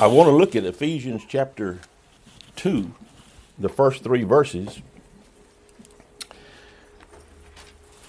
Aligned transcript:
I 0.00 0.08
want 0.08 0.26
to 0.28 0.34
look 0.34 0.56
at 0.56 0.64
Ephesians 0.64 1.22
chapter 1.28 1.78
2, 2.56 2.92
the 3.60 3.68
first 3.68 4.02
three 4.02 4.24
verses. 4.24 4.82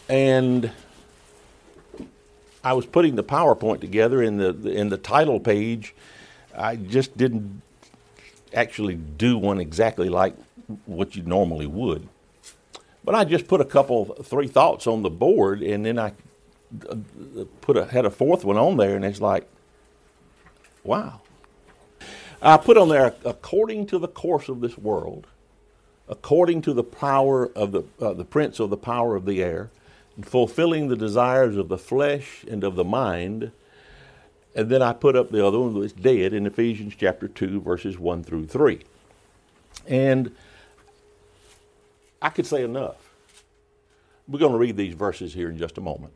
And 0.10 0.72
I 2.64 2.74
was 2.74 2.88
putting 2.88 3.16
the 3.16 3.24
PowerPoint 3.24 3.82
together 3.82 4.24
in 4.24 4.38
the 4.38 4.68
in 4.68 4.90
the 4.90 4.98
title 4.98 5.40
page. 5.40 5.94
I 6.58 6.76
just 6.76 7.16
didn't 7.18 7.62
actually 8.52 8.96
do 8.96 9.38
one 9.38 9.60
exactly 9.60 10.10
like 10.10 10.36
what 10.88 11.16
you 11.16 11.22
normally 11.22 11.68
would. 11.68 12.08
But 13.04 13.14
I 13.14 13.26
just 13.26 13.48
put 13.48 13.62
a 13.62 13.66
couple, 13.66 14.06
three 14.06 14.48
thoughts 14.48 14.88
on 14.88 15.04
the 15.04 15.12
board, 15.12 15.62
and 15.62 15.86
then 15.86 16.00
I 16.00 16.14
uh, 16.90 16.96
put 17.62 17.78
a, 17.78 17.86
had 17.86 18.06
a 18.06 18.10
fourth 18.10 18.44
one 18.44 18.58
on 18.58 18.78
there, 18.78 18.96
and 18.96 19.06
it's 19.06 19.22
like, 19.22 19.48
wow. 20.84 21.22
I 22.42 22.58
put 22.58 22.78
on 22.78 22.90
there, 22.90 23.16
according 23.24 23.88
to 23.88 24.00
the 24.00 24.08
course 24.08 24.50
of 24.50 24.62
this 24.62 24.78
world, 24.78 25.28
according 26.08 26.62
to 26.64 26.74
the 26.74 26.84
power 26.84 27.48
of 27.54 27.72
the, 27.72 27.84
uh, 28.00 28.14
the 28.14 28.26
prince 28.26 28.60
of 28.60 28.70
the 28.70 28.78
power 28.78 29.16
of 29.16 29.26
the 29.26 29.42
air, 29.42 29.72
fulfilling 30.22 30.88
the 30.88 30.96
desires 30.96 31.58
of 31.58 31.70
the 31.70 31.78
flesh 31.78 32.46
and 32.50 32.64
of 32.64 32.76
the 32.76 32.84
mind. 32.84 33.52
And 34.56 34.70
then 34.70 34.82
I 34.82 34.94
put 34.94 35.16
up 35.16 35.32
the 35.32 35.46
other 35.46 35.60
one 35.60 35.80
that's 35.80 35.94
dead 35.94 36.34
in 36.34 36.46
Ephesians 36.46 36.94
chapter 36.98 37.28
2, 37.28 37.62
verses 37.62 37.98
1 37.98 38.24
through 38.24 38.48
3. 38.48 38.80
And 39.88 40.36
I 42.22 42.30
could 42.30 42.46
say 42.46 42.64
enough. 42.64 42.98
We're 44.28 44.40
going 44.40 44.54
to 44.54 44.58
read 44.58 44.78
these 44.78 44.96
verses 44.96 45.34
here 45.34 45.50
in 45.50 45.58
just 45.58 45.78
a 45.78 45.82
moment. 45.82 46.14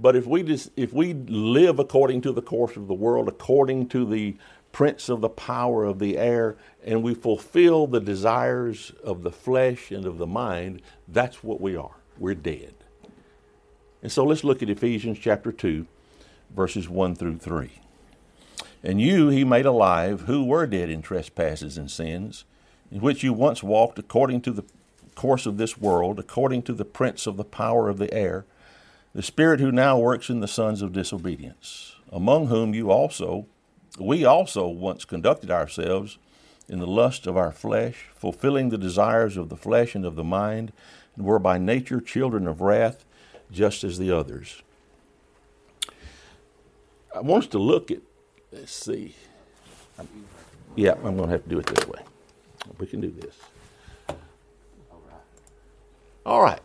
But 0.00 0.16
if 0.16 0.26
we 0.26 0.42
just, 0.42 0.70
if 0.76 0.92
we 0.92 1.12
live 1.14 1.78
according 1.78 2.22
to 2.22 2.32
the 2.32 2.42
course 2.42 2.76
of 2.76 2.88
the 2.88 2.94
world, 2.94 3.28
according 3.28 3.88
to 3.90 4.04
the 4.04 4.36
prince 4.74 5.08
of 5.08 5.20
the 5.20 5.28
power 5.28 5.84
of 5.84 6.00
the 6.00 6.18
air, 6.18 6.56
and 6.84 7.00
we 7.00 7.14
fulfill 7.14 7.86
the 7.86 8.00
desires 8.00 8.90
of 9.04 9.22
the 9.22 9.30
flesh 9.30 9.92
and 9.92 10.04
of 10.04 10.18
the 10.18 10.26
mind, 10.26 10.82
that's 11.06 11.44
what 11.44 11.60
we 11.60 11.76
are. 11.76 11.94
We're 12.18 12.34
dead. 12.34 12.74
And 14.02 14.10
so 14.10 14.24
let's 14.24 14.42
look 14.42 14.64
at 14.64 14.68
Ephesians 14.68 15.20
chapter 15.20 15.52
2, 15.52 15.86
verses 16.54 16.88
1 16.88 17.14
through 17.14 17.38
3. 17.38 17.70
And 18.82 19.00
you 19.00 19.28
he 19.28 19.44
made 19.44 19.64
alive 19.64 20.22
who 20.22 20.44
were 20.44 20.66
dead 20.66 20.90
in 20.90 21.02
trespasses 21.02 21.78
and 21.78 21.88
sins, 21.88 22.44
in 22.90 23.00
which 23.00 23.22
you 23.22 23.32
once 23.32 23.62
walked 23.62 24.00
according 24.00 24.40
to 24.40 24.50
the 24.50 24.64
course 25.14 25.46
of 25.46 25.56
this 25.56 25.78
world, 25.78 26.18
according 26.18 26.62
to 26.62 26.72
the 26.72 26.84
prince 26.84 27.28
of 27.28 27.36
the 27.36 27.44
power 27.44 27.88
of 27.88 27.98
the 27.98 28.12
air, 28.12 28.44
the 29.14 29.22
spirit 29.22 29.60
who 29.60 29.70
now 29.70 29.96
works 29.96 30.28
in 30.28 30.40
the 30.40 30.48
sons 30.48 30.82
of 30.82 30.92
disobedience, 30.92 31.94
among 32.10 32.48
whom 32.48 32.74
you 32.74 32.90
also, 32.90 33.46
we 33.98 34.24
also 34.24 34.66
once 34.66 35.04
conducted 35.04 35.50
ourselves 35.50 36.18
in 36.68 36.78
the 36.80 36.86
lust 36.86 37.26
of 37.26 37.36
our 37.36 37.52
flesh, 37.52 38.08
fulfilling 38.16 38.70
the 38.70 38.78
desires 38.78 39.36
of 39.36 39.48
the 39.48 39.56
flesh 39.56 39.94
and 39.94 40.04
of 40.04 40.16
the 40.16 40.24
mind, 40.24 40.72
and 41.16 41.24
were 41.24 41.38
by 41.38 41.58
nature 41.58 42.00
children 42.00 42.46
of 42.48 42.60
wrath, 42.60 43.04
just 43.52 43.84
as 43.84 43.98
the 43.98 44.10
others. 44.10 44.62
I 47.14 47.20
want 47.20 47.44
us 47.44 47.50
to 47.50 47.58
look 47.58 47.90
at, 47.90 48.00
let's 48.50 48.72
see. 48.72 49.14
Yeah, 50.74 50.94
I'm 51.04 51.16
going 51.16 51.28
to 51.28 51.28
have 51.28 51.44
to 51.44 51.48
do 51.48 51.58
it 51.58 51.66
this 51.66 51.86
way. 51.86 52.00
We 52.78 52.86
can 52.86 53.00
do 53.00 53.10
this. 53.10 53.36
All 56.26 56.42
right. 56.42 56.60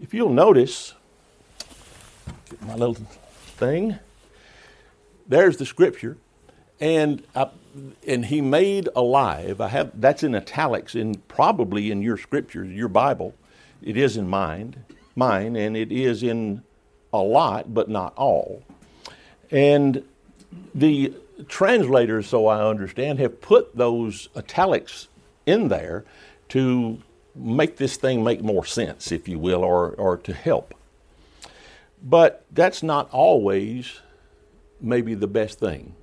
If 0.00 0.12
you'll 0.12 0.28
notice, 0.28 0.92
my 2.60 2.74
little 2.74 2.94
thing. 2.94 3.98
There's 5.28 5.56
the 5.56 5.66
scripture, 5.66 6.16
and 6.80 7.22
I, 7.34 7.48
and 8.06 8.26
he 8.26 8.40
made 8.40 8.88
alive. 8.94 9.60
I 9.60 9.68
have 9.68 10.00
that's 10.00 10.22
in 10.22 10.34
italics 10.34 10.94
in 10.94 11.16
probably 11.28 11.90
in 11.90 12.02
your 12.02 12.16
scriptures, 12.16 12.70
your 12.70 12.88
Bible. 12.88 13.34
It 13.82 13.96
is 13.96 14.16
in 14.16 14.28
mine, 14.28 14.84
mine, 15.14 15.56
and 15.56 15.76
it 15.76 15.92
is 15.92 16.22
in 16.22 16.62
a 17.12 17.18
lot, 17.18 17.74
but 17.74 17.88
not 17.88 18.14
all. 18.16 18.62
And 19.50 20.04
the 20.74 21.12
translators, 21.48 22.28
so 22.28 22.46
I 22.46 22.66
understand, 22.66 23.18
have 23.18 23.40
put 23.40 23.76
those 23.76 24.28
italics 24.36 25.08
in 25.44 25.68
there 25.68 26.04
to 26.48 27.00
make 27.34 27.76
this 27.76 27.96
thing 27.96 28.24
make 28.24 28.42
more 28.42 28.64
sense, 28.64 29.12
if 29.12 29.28
you 29.28 29.38
will, 29.38 29.62
or, 29.62 29.90
or 29.90 30.16
to 30.18 30.32
help. 30.32 30.74
But 32.02 32.44
that's 32.50 32.82
not 32.82 33.10
always 33.10 34.00
maybe 34.80 35.14
the 35.14 35.26
best 35.26 35.58
thing. 35.58 35.94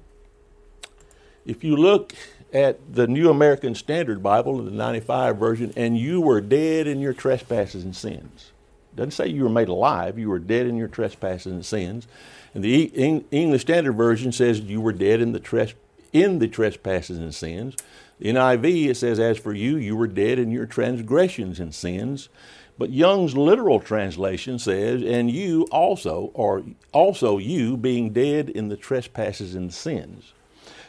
If 1.45 1.63
you 1.63 1.75
look 1.75 2.13
at 2.53 2.93
the 2.93 3.07
New 3.07 3.29
American 3.29 3.73
Standard 3.75 4.21
Bible, 4.21 4.63
the 4.63 4.71
95 4.71 5.37
version, 5.37 5.73
and 5.75 5.97
you 5.97 6.21
were 6.21 6.39
dead 6.39 6.87
in 6.87 6.99
your 6.99 7.13
trespasses 7.13 7.83
and 7.83 7.95
sins. 7.95 8.51
Doesn't 8.95 9.11
say 9.11 9.27
you 9.27 9.43
were 9.43 9.49
made 9.49 9.69
alive, 9.69 10.19
you 10.19 10.29
were 10.29 10.39
dead 10.39 10.67
in 10.67 10.77
your 10.77 10.87
trespasses 10.87 11.51
and 11.51 11.65
sins. 11.65 12.07
And 12.53 12.63
the 12.63 12.83
English 13.31 13.61
Standard 13.61 13.93
Version 13.93 14.31
says 14.31 14.59
you 14.59 14.79
were 14.79 14.93
dead 14.93 15.19
in 15.19 15.31
the, 15.31 15.73
in 16.11 16.37
the 16.37 16.47
trespasses 16.47 17.17
and 17.17 17.33
sins. 17.33 17.75
The 18.19 18.29
NIV, 18.29 18.89
it 18.89 18.95
says, 18.95 19.19
As 19.19 19.39
for 19.39 19.53
you, 19.53 19.77
you 19.77 19.95
were 19.95 20.07
dead 20.07 20.37
in 20.37 20.51
your 20.51 20.67
transgressions 20.67 21.59
and 21.59 21.73
sins. 21.73 22.29
But 22.77 22.89
Young's 22.89 23.37
literal 23.37 23.79
translation 23.79 24.57
says, 24.57 25.03
And 25.03 25.29
you 25.29 25.67
also, 25.71 26.31
or 26.33 26.63
also 26.91 27.37
you 27.37 27.77
being 27.77 28.11
dead 28.11 28.49
in 28.49 28.69
the 28.69 28.77
trespasses 28.77 29.55
and 29.55 29.73
sins. 29.73 30.33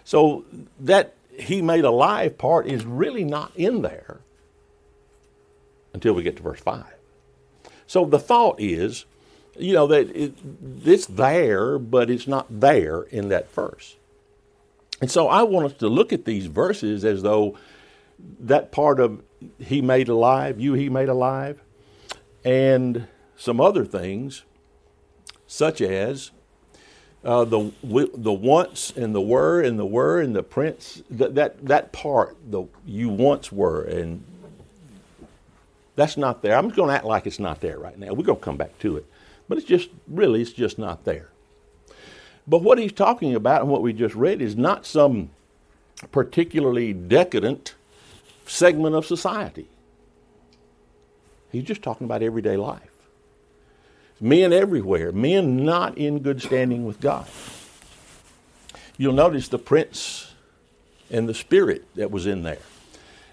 So 0.05 0.45
that 0.81 1.15
he 1.39 1.61
made 1.63 1.85
alive 1.85 2.39
part 2.39 2.67
is 2.67 2.85
really 2.85 3.25
not 3.25 3.53
in 3.57 3.83
there 3.83 4.21
until 5.93 6.15
we 6.15 6.23
get 6.23 6.37
to 6.37 6.43
verse 6.43 6.61
5. 6.61 6.85
So 7.87 8.05
the 8.05 8.19
thought 8.19 8.61
is, 8.61 9.05
you 9.57 9.73
know, 9.73 9.87
that 9.87 10.11
it, 10.15 10.35
it's 10.85 11.07
there, 11.07 11.79
but 11.79 12.11
it's 12.11 12.27
not 12.27 12.47
there 12.49 13.03
in 13.03 13.29
that 13.29 13.51
verse. 13.53 13.97
And 15.01 15.11
so 15.11 15.29
I 15.29 15.43
want 15.43 15.67
us 15.67 15.73
to 15.75 15.89
look 15.89 16.13
at 16.13 16.25
these 16.25 16.47
verses 16.47 17.05
as 17.05 17.23
though 17.23 17.57
that 18.41 18.73
part 18.73 19.01
of 19.01 19.23
He 19.59 19.83
made 19.83 20.09
alive, 20.09 20.61
you 20.61 20.75
He 20.75 20.89
made 20.89 21.09
alive, 21.09 21.61
and 22.45 23.07
some 23.37 23.61
other 23.61 23.85
things, 23.85 24.43
such 25.47 25.81
as 25.81 26.31
uh, 27.25 27.45
the 27.45 27.73
the 27.83 28.33
once 28.33 28.93
and 28.97 29.15
the 29.15 29.21
were 29.21 29.61
and 29.61 29.79
the 29.79 29.87
were 29.87 30.21
and 30.21 30.37
the 30.37 30.43
prince 30.43 31.03
that 31.11 31.35
that, 31.35 31.65
that 31.65 31.93
part 31.93 32.37
the 32.51 32.65
you 32.87 33.09
once 33.09 33.51
were 33.51 33.83
and 33.83 34.23
that's 35.97 36.17
not 36.17 36.43
there. 36.43 36.57
I'm 36.57 36.67
just 36.67 36.77
going 36.77 36.89
to 36.89 36.95
act 36.95 37.05
like 37.05 37.27
it's 37.27 37.39
not 37.39 37.61
there 37.61 37.79
right 37.79 37.97
now. 37.99 38.09
We're 38.13 38.25
going 38.25 38.39
to 38.39 38.45
come 38.45 38.57
back 38.57 38.79
to 38.81 38.97
it, 38.97 39.07
but 39.49 39.59
it's 39.59 39.67
just 39.67 39.89
really 40.09 40.43
it's 40.43 40.53
just 40.53 40.79
not 40.79 41.05
there. 41.05 41.29
But 42.47 42.63
what 42.63 42.79
he's 42.79 42.93
talking 42.93 43.35
about 43.35 43.63
and 43.63 43.71
what 43.71 43.81
we 43.81 43.93
just 43.93 44.15
read 44.15 44.43
is 44.43 44.57
not 44.57 44.85
some 44.85 45.31
particularly 46.13 46.93
decadent 46.93 47.75
segment 48.45 48.95
of 48.95 49.07
society. 49.07 49.69
He's 51.55 51.65
just 51.65 51.83
talking 51.83 52.05
about 52.05 52.21
everyday 52.21 52.57
life. 52.57 52.91
Men 54.21 54.53
everywhere, 54.53 55.13
men 55.13 55.65
not 55.65 55.97
in 55.97 56.19
good 56.19 56.43
standing 56.43 56.85
with 56.85 57.01
God. 57.01 57.29
You'll 58.97 59.13
notice 59.13 59.47
the 59.47 59.59
prince 59.59 60.35
and 61.11 61.29
the 61.29 61.35
spirit 61.35 61.85
that 61.95 62.11
was 62.11 62.27
in 62.27 62.43
there, 62.43 62.59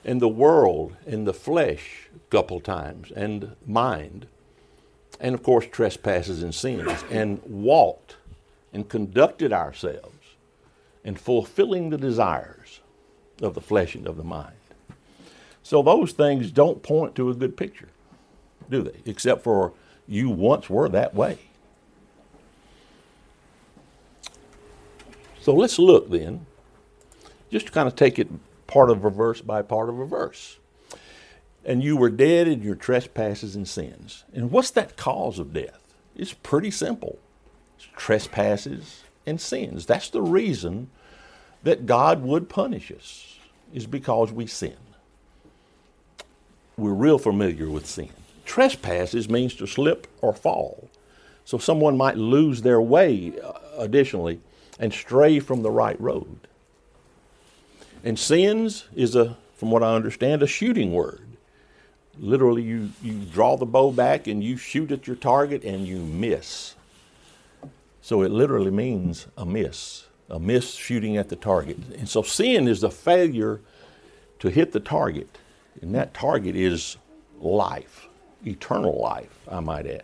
and 0.06 0.22
the 0.22 0.28
world 0.28 0.96
and 1.08 1.26
the 1.26 1.34
flesh 1.34 2.10
a 2.16 2.20
couple 2.30 2.60
times, 2.60 3.12
and 3.12 3.56
mind, 3.66 4.28
and 5.20 5.34
of 5.34 5.42
course 5.42 5.66
trespasses 5.72 6.44
and 6.44 6.54
sins, 6.54 7.04
and 7.10 7.42
walked 7.44 8.18
and 8.72 8.88
conducted 8.88 9.52
ourselves 9.52 10.36
in 11.04 11.16
fulfilling 11.16 11.90
the 11.90 11.98
desires 11.98 12.82
of 13.42 13.56
the 13.56 13.62
flesh 13.62 13.96
and 13.96 14.06
of 14.06 14.18
the 14.18 14.24
mind. 14.24 14.54
So 15.64 15.82
those 15.82 16.12
things 16.12 16.52
don't 16.52 16.84
point 16.84 17.16
to 17.16 17.32
a 17.32 17.34
good 17.34 17.58
picture, 17.58 17.88
do 18.72 18.82
they? 18.82 19.00
Except 19.06 19.44
for 19.44 19.74
you 20.08 20.30
once 20.30 20.70
were 20.70 20.90
that 20.90 21.14
way. 21.14 21.38
So 25.40 25.54
let's 25.54 25.78
look 25.78 26.10
then, 26.10 26.46
just 27.52 27.68
to 27.68 27.72
kind 27.72 27.88
of 27.88 27.96
take 27.96 28.18
it 28.18 28.28
part 28.68 28.90
of 28.90 29.06
a 29.06 29.10
verse 29.10 29.42
by 29.42 29.62
part 29.62 29.90
of 29.90 30.00
a 30.00 30.06
verse. 30.06 30.58
And 31.64 31.84
you 31.84 31.98
were 31.98 32.10
dead 32.10 32.48
in 32.48 32.64
your 32.64 32.76
trespasses 32.76 33.56
and 33.56 33.68
sins. 33.68 34.24
And 34.34 34.52
what's 34.52 34.72
that 34.72 34.98
cause 34.98 35.38
of 35.38 35.54
death? 35.54 35.94
It's 36.16 36.34
pretty 36.34 36.72
simple 36.72 37.20
trespasses, 37.96 39.04
and 39.26 39.40
sins. 39.40 39.86
That's 39.86 40.10
the 40.10 40.22
reason 40.22 40.90
that 41.64 41.86
God 41.86 42.24
would 42.24 42.50
punish 42.50 42.92
us, 42.92 43.38
is 43.74 43.86
because 43.86 44.32
we 44.32 44.48
sin. 44.48 44.78
We're 46.78 46.94
real 46.94 47.20
familiar 47.20 47.70
with 47.70 47.86
sin. 47.86 48.10
Trespasses 48.46 49.30
means 49.30 49.56
to 49.56 49.68
slip 49.68 50.08
or 50.22 50.34
fall. 50.34 50.90
So 51.46 51.58
someone 51.58 51.98
might 51.98 52.18
lose 52.18 52.62
their 52.62 52.82
way 52.82 53.34
uh, 53.44 53.54
additionally, 53.78 54.40
and 54.80 54.94
stray 54.94 55.40
from 55.40 55.64
the 55.64 55.72
right 55.72 56.00
road. 56.00 56.40
And 58.04 58.18
sins 58.18 58.86
is 58.96 59.16
a, 59.16 59.38
from 59.56 59.70
what 59.72 59.84
I 59.84 59.94
understand, 59.94 60.42
a 60.42 60.48
shooting 60.48 60.92
word. 60.92 61.22
Literally, 62.20 62.64
you, 62.64 62.92
you 63.02 63.20
draw 63.32 63.58
the 63.58 63.66
bow 63.66 63.92
back 63.92 64.28
and 64.28 64.44
you 64.44 64.58
shoot 64.58 64.92
at 64.92 65.08
your 65.08 65.16
target 65.16 65.64
and 65.64 65.88
you 65.88 66.00
miss. 66.00 66.76
So 68.02 68.24
it 68.24 68.32
literally 68.32 68.72
means 68.72 69.28
a 69.38 69.46
miss, 69.46 70.06
a 70.30 70.40
miss 70.40 70.74
shooting 70.74 71.16
at 71.18 71.30
the 71.30 71.36
target. 71.36 71.78
And 71.98 72.10
so 72.10 72.24
sin 72.24 72.68
is 72.68 72.82
the 72.82 72.90
failure 72.90 73.62
to 74.40 74.50
hit 74.50 74.72
the 74.72 74.80
target. 74.80 75.38
And 75.82 75.94
that 75.96 76.14
target 76.14 76.56
is 76.56 76.98
life, 77.40 78.08
eternal 78.46 79.00
life, 79.00 79.40
I 79.50 79.60
might 79.60 79.88
add. 79.88 80.04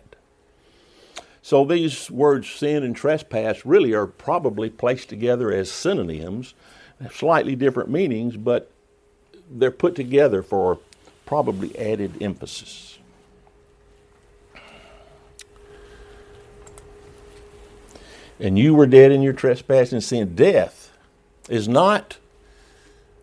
So 1.42 1.64
these 1.64 2.10
words 2.10 2.48
sin 2.48 2.82
and 2.82 2.94
trespass 2.94 3.64
really 3.64 3.94
are 3.94 4.06
probably 4.06 4.68
placed 4.68 5.08
together 5.08 5.50
as 5.50 5.70
synonyms, 5.70 6.54
slightly 7.10 7.56
different 7.56 7.88
meanings, 7.88 8.36
but 8.36 8.70
they're 9.50 9.70
put 9.70 9.94
together 9.94 10.42
for 10.42 10.78
probably 11.24 11.78
added 11.78 12.22
emphasis. 12.22 12.98
And 18.40 18.58
you 18.58 18.74
were 18.74 18.86
dead 18.86 19.10
in 19.10 19.22
your 19.22 19.32
trespass 19.32 19.92
and 19.92 20.02
sin. 20.02 20.34
Death 20.34 20.96
is 21.48 21.66
not 21.66 22.18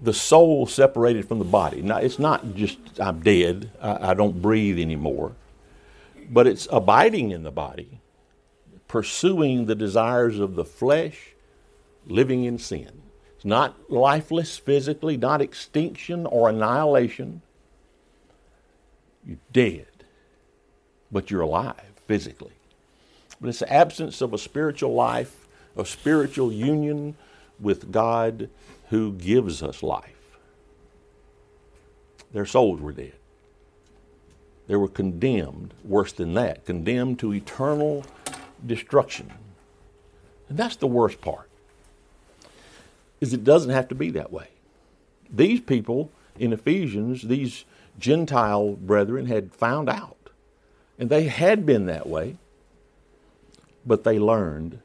the 0.05 0.13
soul 0.13 0.67
separated 0.67 1.27
from 1.27 1.39
the 1.39 1.45
body. 1.45 1.81
Now, 1.81 1.97
it's 1.97 2.19
not 2.19 2.55
just 2.55 2.77
I'm 2.99 3.19
dead, 3.21 3.71
I, 3.81 4.11
I 4.11 4.13
don't 4.13 4.41
breathe 4.41 4.79
anymore, 4.79 5.33
but 6.29 6.47
it's 6.47 6.67
abiding 6.71 7.31
in 7.31 7.43
the 7.43 7.51
body, 7.51 7.99
pursuing 8.87 9.65
the 9.65 9.75
desires 9.75 10.39
of 10.39 10.55
the 10.55 10.63
flesh, 10.63 11.33
living 12.07 12.45
in 12.45 12.59
sin. 12.59 12.91
It's 13.35 13.45
not 13.45 13.91
lifeless 13.91 14.57
physically, 14.57 15.17
not 15.17 15.41
extinction 15.41 16.25
or 16.27 16.49
annihilation. 16.49 17.41
You're 19.25 19.37
dead, 19.51 19.87
but 21.11 21.31
you're 21.31 21.41
alive 21.41 21.93
physically. 22.05 22.53
But 23.41 23.49
it's 23.49 23.59
the 23.59 23.73
absence 23.73 24.21
of 24.21 24.33
a 24.33 24.37
spiritual 24.37 24.93
life, 24.93 25.47
a 25.75 25.85
spiritual 25.85 26.51
union 26.51 27.15
with 27.59 27.91
God 27.91 28.49
who 28.89 29.13
gives 29.13 29.63
us 29.63 29.81
life. 29.81 30.37
Their 32.33 32.45
souls 32.45 32.81
were 32.81 32.91
dead. 32.91 33.13
They 34.67 34.75
were 34.75 34.87
condemned, 34.87 35.73
worse 35.83 36.11
than 36.11 36.33
that, 36.33 36.65
condemned 36.65 37.19
to 37.19 37.33
eternal 37.33 38.05
destruction. 38.65 39.31
And 40.49 40.57
that's 40.57 40.75
the 40.75 40.87
worst 40.87 41.21
part. 41.21 41.49
Is 43.21 43.33
it 43.33 43.43
doesn't 43.43 43.71
have 43.71 43.87
to 43.89 43.95
be 43.95 44.09
that 44.11 44.31
way. 44.31 44.49
These 45.29 45.61
people 45.61 46.11
in 46.37 46.53
Ephesians, 46.53 47.23
these 47.23 47.65
Gentile 47.99 48.73
brethren 48.73 49.27
had 49.27 49.53
found 49.53 49.89
out. 49.89 50.29
And 50.99 51.09
they 51.09 51.23
had 51.23 51.65
been 51.65 51.85
that 51.87 52.07
way, 52.07 52.37
but 53.85 54.03
they 54.03 54.19
learned 54.19 54.79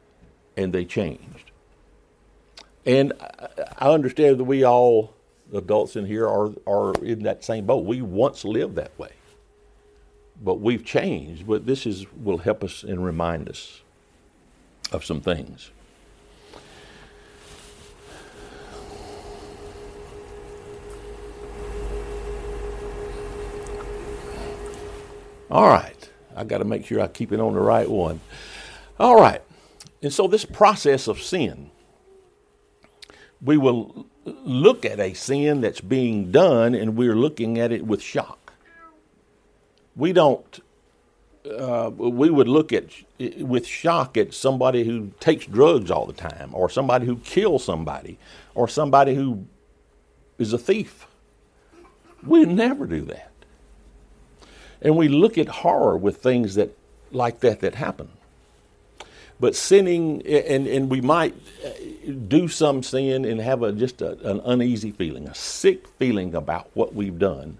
and 0.56 0.72
they 0.72 0.84
changed. 0.84 1.49
And 2.86 3.12
I 3.78 3.90
understand 3.90 4.38
that 4.38 4.44
we 4.44 4.64
all, 4.64 5.14
adults 5.52 5.96
in 5.96 6.06
here, 6.06 6.26
are, 6.26 6.52
are 6.66 6.94
in 7.04 7.22
that 7.24 7.44
same 7.44 7.66
boat. 7.66 7.84
We 7.84 8.02
once 8.02 8.44
lived 8.44 8.76
that 8.76 8.98
way. 8.98 9.12
But 10.42 10.60
we've 10.60 10.84
changed. 10.84 11.46
But 11.46 11.66
this 11.66 11.86
is, 11.86 12.06
will 12.12 12.38
help 12.38 12.64
us 12.64 12.82
and 12.82 13.04
remind 13.04 13.48
us 13.48 13.82
of 14.92 15.04
some 15.04 15.20
things. 15.20 15.70
All 25.50 25.68
right. 25.68 26.08
I 26.36 26.44
got 26.44 26.58
to 26.58 26.64
make 26.64 26.86
sure 26.86 27.00
I 27.00 27.08
keep 27.08 27.32
it 27.32 27.40
on 27.40 27.54
the 27.54 27.60
right 27.60 27.88
one. 27.90 28.20
All 28.98 29.20
right. 29.20 29.42
And 30.02 30.12
so, 30.12 30.26
this 30.28 30.44
process 30.44 31.08
of 31.08 31.20
sin, 31.20 31.70
we 33.42 33.56
will 33.56 34.06
look 34.24 34.84
at 34.84 35.00
a 35.00 35.14
sin 35.14 35.60
that's 35.60 35.80
being 35.80 36.30
done 36.30 36.74
and 36.74 36.96
we're 36.96 37.16
looking 37.16 37.58
at 37.58 37.72
it 37.72 37.86
with 37.86 38.02
shock. 38.02 38.52
We 39.96 40.12
don't, 40.12 40.60
uh, 41.58 41.90
we 41.94 42.30
would 42.30 42.48
look 42.48 42.72
at 42.72 42.84
with 43.38 43.66
shock 43.66 44.16
at 44.16 44.34
somebody 44.34 44.84
who 44.84 45.12
takes 45.20 45.46
drugs 45.46 45.90
all 45.90 46.06
the 46.06 46.12
time, 46.12 46.50
or 46.54 46.70
somebody 46.70 47.06
who 47.06 47.16
kills 47.16 47.64
somebody, 47.64 48.18
or 48.54 48.68
somebody 48.68 49.14
who 49.14 49.46
is 50.38 50.52
a 50.52 50.58
thief. 50.58 51.06
We 52.22 52.44
never 52.44 52.86
do 52.86 53.02
that. 53.06 53.30
And 54.82 54.96
we 54.96 55.08
look 55.08 55.36
at 55.36 55.48
horror 55.48 55.96
with 55.96 56.18
things 56.18 56.54
that 56.54 56.76
like 57.10 57.40
that 57.40 57.60
that 57.60 57.74
happen. 57.74 58.10
But 59.40 59.56
sinning, 59.56 60.20
and, 60.26 60.66
and 60.66 60.90
we 60.90 61.00
might 61.00 61.34
uh, 61.64 61.70
do 62.28 62.46
some 62.46 62.82
sin 62.82 63.24
and 63.24 63.40
have 63.40 63.62
a, 63.62 63.72
just 63.72 64.02
a, 64.02 64.18
an 64.30 64.40
uneasy 64.44 64.90
feeling, 64.90 65.26
a 65.26 65.34
sick 65.34 65.88
feeling 65.98 66.34
about 66.34 66.70
what 66.74 66.94
we've 66.94 67.18
done 67.18 67.58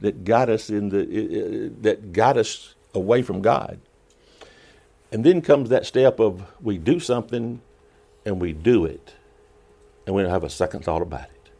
that 0.00 0.24
got 0.24 0.48
us 0.48 0.70
in 0.70 0.90
the 0.90 1.72
that 1.80 2.12
got 2.12 2.36
us 2.36 2.74
away 2.94 3.22
from 3.22 3.42
God. 3.42 3.80
And 5.10 5.24
then 5.24 5.42
comes 5.42 5.68
that 5.70 5.84
step 5.86 6.20
of 6.20 6.44
we 6.62 6.78
do 6.78 7.00
something 7.00 7.60
and 8.24 8.40
we 8.40 8.52
do 8.52 8.84
it, 8.84 9.14
and 10.06 10.14
we 10.14 10.22
don't 10.22 10.30
have 10.30 10.44
a 10.44 10.50
second 10.50 10.84
thought 10.84 11.02
about 11.02 11.24
it. 11.24 11.50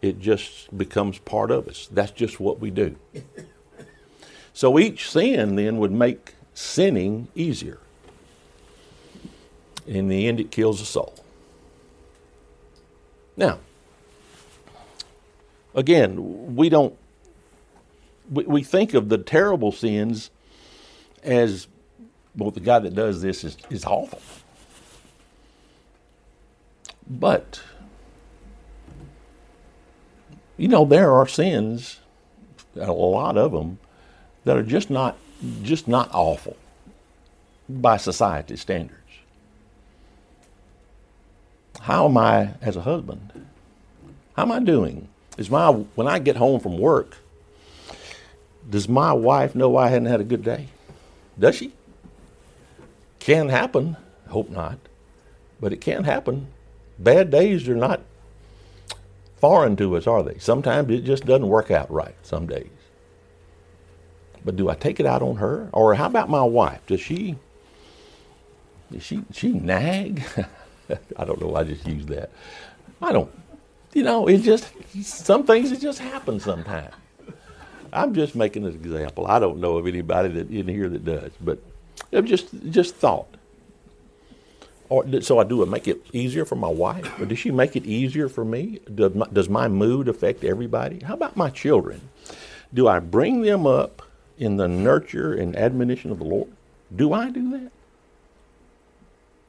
It 0.00 0.20
just 0.20 0.76
becomes 0.76 1.18
part 1.18 1.50
of 1.50 1.68
us. 1.68 1.88
That's 1.92 2.12
just 2.12 2.40
what 2.40 2.60
we 2.60 2.70
do. 2.70 2.96
So 4.52 4.78
each 4.78 5.08
sin 5.10 5.54
then 5.54 5.78
would 5.78 5.92
make 5.92 6.34
sinning 6.54 7.28
easier 7.36 7.78
in 9.88 10.08
the 10.08 10.28
end, 10.28 10.38
it 10.38 10.50
kills 10.50 10.80
a 10.80 10.84
soul. 10.84 11.14
Now, 13.36 13.58
again, 15.74 16.54
we 16.54 16.68
don't, 16.68 16.94
we, 18.30 18.44
we 18.44 18.62
think 18.62 18.94
of 18.94 19.08
the 19.08 19.18
terrible 19.18 19.72
sins 19.72 20.30
as, 21.22 21.68
well, 22.36 22.50
the 22.50 22.60
guy 22.60 22.78
that 22.80 22.94
does 22.94 23.22
this 23.22 23.44
is, 23.44 23.56
is 23.70 23.84
awful. 23.84 24.20
But, 27.08 27.62
you 30.58 30.68
know, 30.68 30.84
there 30.84 31.12
are 31.12 31.26
sins, 31.26 32.00
a 32.76 32.92
lot 32.92 33.38
of 33.38 33.52
them, 33.52 33.78
that 34.44 34.56
are 34.56 34.62
just 34.62 34.90
not, 34.90 35.16
just 35.62 35.88
not 35.88 36.10
awful 36.12 36.56
by 37.68 37.96
society 37.96 38.56
standards. 38.56 38.97
How 41.80 42.06
am 42.06 42.16
I 42.16 42.54
as 42.60 42.76
a 42.76 42.82
husband? 42.82 43.46
How 44.36 44.42
am 44.42 44.52
I 44.52 44.60
doing? 44.60 45.08
Is 45.36 45.50
my 45.50 45.70
when 45.70 46.08
I 46.08 46.18
get 46.18 46.36
home 46.36 46.60
from 46.60 46.78
work, 46.78 47.16
does 48.68 48.88
my 48.88 49.12
wife 49.12 49.54
know 49.54 49.76
I 49.76 49.88
hadn't 49.88 50.06
had 50.06 50.20
a 50.20 50.24
good 50.24 50.42
day? 50.42 50.68
Does 51.38 51.56
she? 51.56 51.72
Can 53.20 53.48
happen. 53.48 53.96
Hope 54.28 54.50
not. 54.50 54.78
But 55.60 55.72
it 55.72 55.80
can 55.80 56.04
happen. 56.04 56.48
Bad 56.98 57.30
days 57.30 57.68
are 57.68 57.74
not 57.74 58.00
foreign 59.36 59.76
to 59.76 59.96
us, 59.96 60.06
are 60.06 60.22
they? 60.22 60.38
Sometimes 60.38 60.90
it 60.90 61.02
just 61.02 61.24
doesn't 61.24 61.48
work 61.48 61.70
out 61.70 61.90
right 61.90 62.14
some 62.22 62.46
days. 62.46 62.68
But 64.44 64.56
do 64.56 64.68
I 64.68 64.74
take 64.74 65.00
it 65.00 65.06
out 65.06 65.22
on 65.22 65.36
her? 65.36 65.68
Or 65.72 65.94
how 65.94 66.06
about 66.06 66.28
my 66.28 66.42
wife? 66.42 66.80
Does 66.86 67.00
she 67.00 67.36
does 68.90 69.02
she 69.02 69.24
she 69.32 69.52
nag? 69.52 70.22
I 71.16 71.24
don't 71.24 71.40
know. 71.40 71.56
I 71.56 71.64
just 71.64 71.86
use 71.86 72.06
that. 72.06 72.30
I 73.00 73.12
don't. 73.12 73.30
You 73.94 74.02
know, 74.02 74.26
it 74.28 74.38
just 74.38 74.70
some 75.02 75.44
things 75.44 75.72
it 75.72 75.80
just 75.80 75.98
happen 75.98 76.40
sometimes. 76.40 76.94
I'm 77.92 78.14
just 78.14 78.34
making 78.34 78.64
an 78.64 78.74
example. 78.74 79.26
I 79.26 79.38
don't 79.38 79.58
know 79.58 79.78
of 79.78 79.86
anybody 79.86 80.28
that 80.30 80.50
in 80.50 80.68
here 80.68 80.88
that 80.88 81.04
does, 81.04 81.32
but 81.40 81.58
it 82.12 82.22
just 82.22 82.48
just 82.70 82.96
thought. 82.96 83.28
Or 84.90 85.04
so 85.20 85.38
I 85.38 85.44
do. 85.44 85.62
it 85.62 85.68
make 85.68 85.86
it 85.86 86.02
easier 86.12 86.44
for 86.44 86.56
my 86.56 86.68
wife, 86.68 87.20
or 87.20 87.26
does 87.26 87.38
she 87.38 87.50
make 87.50 87.76
it 87.76 87.84
easier 87.84 88.28
for 88.28 88.44
me? 88.44 88.80
Does 88.94 89.14
my, 89.14 89.26
does 89.32 89.48
my 89.48 89.68
mood 89.68 90.08
affect 90.08 90.44
everybody? 90.44 91.00
How 91.00 91.14
about 91.14 91.36
my 91.36 91.50
children? 91.50 92.08
Do 92.72 92.88
I 92.88 92.98
bring 92.98 93.42
them 93.42 93.66
up 93.66 94.02
in 94.38 94.56
the 94.56 94.68
nurture 94.68 95.34
and 95.34 95.56
admonition 95.56 96.10
of 96.10 96.18
the 96.18 96.24
Lord? 96.24 96.50
Do 96.94 97.12
I 97.12 97.30
do 97.30 97.50
that? 97.50 97.72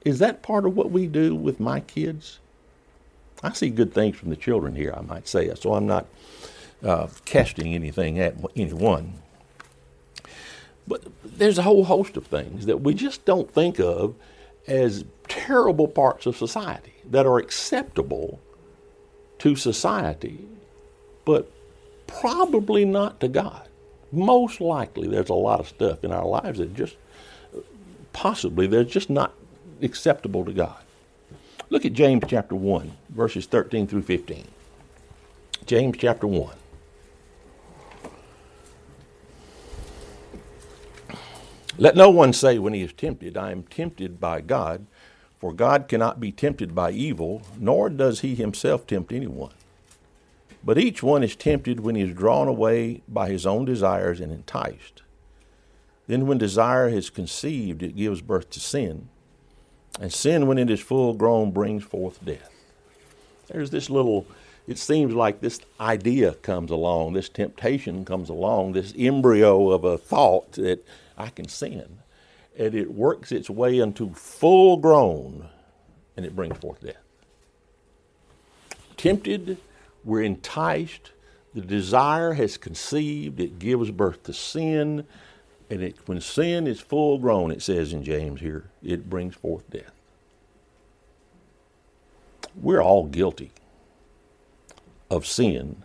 Is 0.05 0.19
that 0.19 0.41
part 0.41 0.65
of 0.65 0.75
what 0.75 0.91
we 0.91 1.07
do 1.07 1.35
with 1.35 1.59
my 1.59 1.81
kids? 1.81 2.39
I 3.43 3.53
see 3.53 3.69
good 3.69 3.93
things 3.93 4.17
from 4.17 4.29
the 4.29 4.35
children 4.35 4.75
here, 4.75 4.93
I 4.95 5.01
might 5.01 5.27
say, 5.27 5.53
so 5.55 5.73
I'm 5.73 5.87
not 5.87 6.07
uh, 6.83 7.07
casting 7.25 7.73
anything 7.73 8.19
at 8.19 8.35
anyone. 8.55 9.13
But 10.87 11.03
there's 11.23 11.57
a 11.57 11.63
whole 11.63 11.83
host 11.85 12.17
of 12.17 12.27
things 12.27 12.65
that 12.65 12.81
we 12.81 12.93
just 12.93 13.25
don't 13.25 13.51
think 13.51 13.79
of 13.79 14.15
as 14.67 15.05
terrible 15.27 15.87
parts 15.87 16.25
of 16.25 16.35
society 16.35 16.93
that 17.09 17.25
are 17.25 17.37
acceptable 17.37 18.39
to 19.39 19.55
society, 19.55 20.39
but 21.25 21.51
probably 22.07 22.85
not 22.85 23.19
to 23.19 23.27
God. 23.27 23.67
Most 24.11 24.59
likely, 24.59 25.07
there's 25.07 25.29
a 25.29 25.33
lot 25.35 25.59
of 25.59 25.67
stuff 25.67 26.03
in 26.03 26.11
our 26.11 26.25
lives 26.25 26.59
that 26.59 26.73
just 26.73 26.97
possibly 28.11 28.67
they're 28.67 28.83
just 28.83 29.09
not 29.09 29.33
acceptable 29.81 30.45
to 30.45 30.53
God. 30.53 30.81
Look 31.69 31.85
at 31.85 31.93
James 31.93 32.23
chapter 32.27 32.55
1, 32.55 32.91
verses 33.09 33.45
13 33.45 33.87
through 33.87 34.01
15. 34.01 34.45
James 35.65 35.97
chapter 35.97 36.25
1. 36.25 36.55
Let 41.77 41.95
no 41.95 42.09
one 42.09 42.33
say 42.33 42.59
when 42.59 42.73
he 42.73 42.81
is 42.81 42.91
tempted, 42.91 43.37
I 43.37 43.51
am 43.51 43.63
tempted 43.63 44.19
by 44.19 44.41
God, 44.41 44.85
for 45.37 45.53
God 45.53 45.87
cannot 45.87 46.19
be 46.19 46.31
tempted 46.31 46.75
by 46.75 46.91
evil, 46.91 47.41
nor 47.57 47.89
does 47.89 48.19
he 48.19 48.35
himself 48.35 48.85
tempt 48.85 49.13
anyone. 49.13 49.53
But 50.63 50.77
each 50.77 51.01
one 51.01 51.23
is 51.23 51.37
tempted 51.37 51.79
when 51.79 51.95
he 51.95 52.01
is 52.01 52.13
drawn 52.13 52.47
away 52.49 53.01
by 53.07 53.29
his 53.29 53.45
own 53.45 53.63
desires 53.63 54.19
and 54.19 54.31
enticed. 54.31 55.03
Then, 56.07 56.27
when 56.27 56.37
desire 56.37 56.89
is 56.89 57.09
conceived, 57.09 57.83
it 57.83 57.95
gives 57.95 58.21
birth 58.21 58.49
to 58.49 58.59
sin. 58.59 59.07
And 59.99 60.11
sin, 60.13 60.47
when 60.47 60.57
it 60.57 60.69
is 60.69 60.79
full 60.79 61.13
grown, 61.13 61.51
brings 61.51 61.83
forth 61.83 62.23
death. 62.23 62.49
There's 63.47 63.69
this 63.69 63.89
little, 63.89 64.25
it 64.67 64.77
seems 64.77 65.13
like 65.13 65.41
this 65.41 65.59
idea 65.79 66.35
comes 66.35 66.71
along, 66.71 67.13
this 67.13 67.29
temptation 67.29 68.05
comes 68.05 68.29
along, 68.29 68.73
this 68.73 68.93
embryo 68.97 69.71
of 69.71 69.83
a 69.83 69.97
thought 69.97 70.53
that 70.53 70.85
I 71.17 71.29
can 71.29 71.47
sin. 71.47 71.99
And 72.57 72.75
it 72.75 72.93
works 72.93 73.31
its 73.31 73.49
way 73.49 73.79
into 73.79 74.13
full 74.13 74.77
grown, 74.77 75.49
and 76.15 76.25
it 76.25 76.35
brings 76.35 76.57
forth 76.57 76.81
death. 76.81 76.95
Tempted 78.95 79.57
we're 80.03 80.23
enticed. 80.23 81.11
The 81.53 81.61
desire 81.61 82.33
has 82.33 82.57
conceived. 82.57 83.39
It 83.39 83.59
gives 83.59 83.91
birth 83.91 84.23
to 84.23 84.33
sin. 84.33 85.05
And 85.69 85.83
it, 85.83 85.97
when 86.07 86.19
sin 86.19 86.65
is 86.65 86.79
full 86.79 87.19
grown, 87.19 87.51
it 87.51 87.61
says 87.61 87.93
in 87.93 88.03
James 88.03 88.41
here, 88.41 88.69
it 88.83 89.09
brings 89.09 89.35
forth 89.35 89.69
death. 89.69 89.91
We're 92.59 92.81
all 92.81 93.05
guilty 93.05 93.51
of 95.11 95.25
sin 95.25 95.83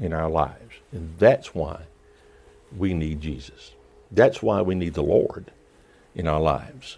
in 0.00 0.12
our 0.12 0.30
lives. 0.30 0.76
And 0.92 1.14
that's 1.18 1.54
why 1.54 1.82
we 2.76 2.94
need 2.94 3.20
Jesus. 3.20 3.72
That's 4.10 4.42
why 4.42 4.62
we 4.62 4.74
need 4.74 4.94
the 4.94 5.02
Lord 5.02 5.50
in 6.14 6.26
our 6.26 6.40
lives. 6.40 6.96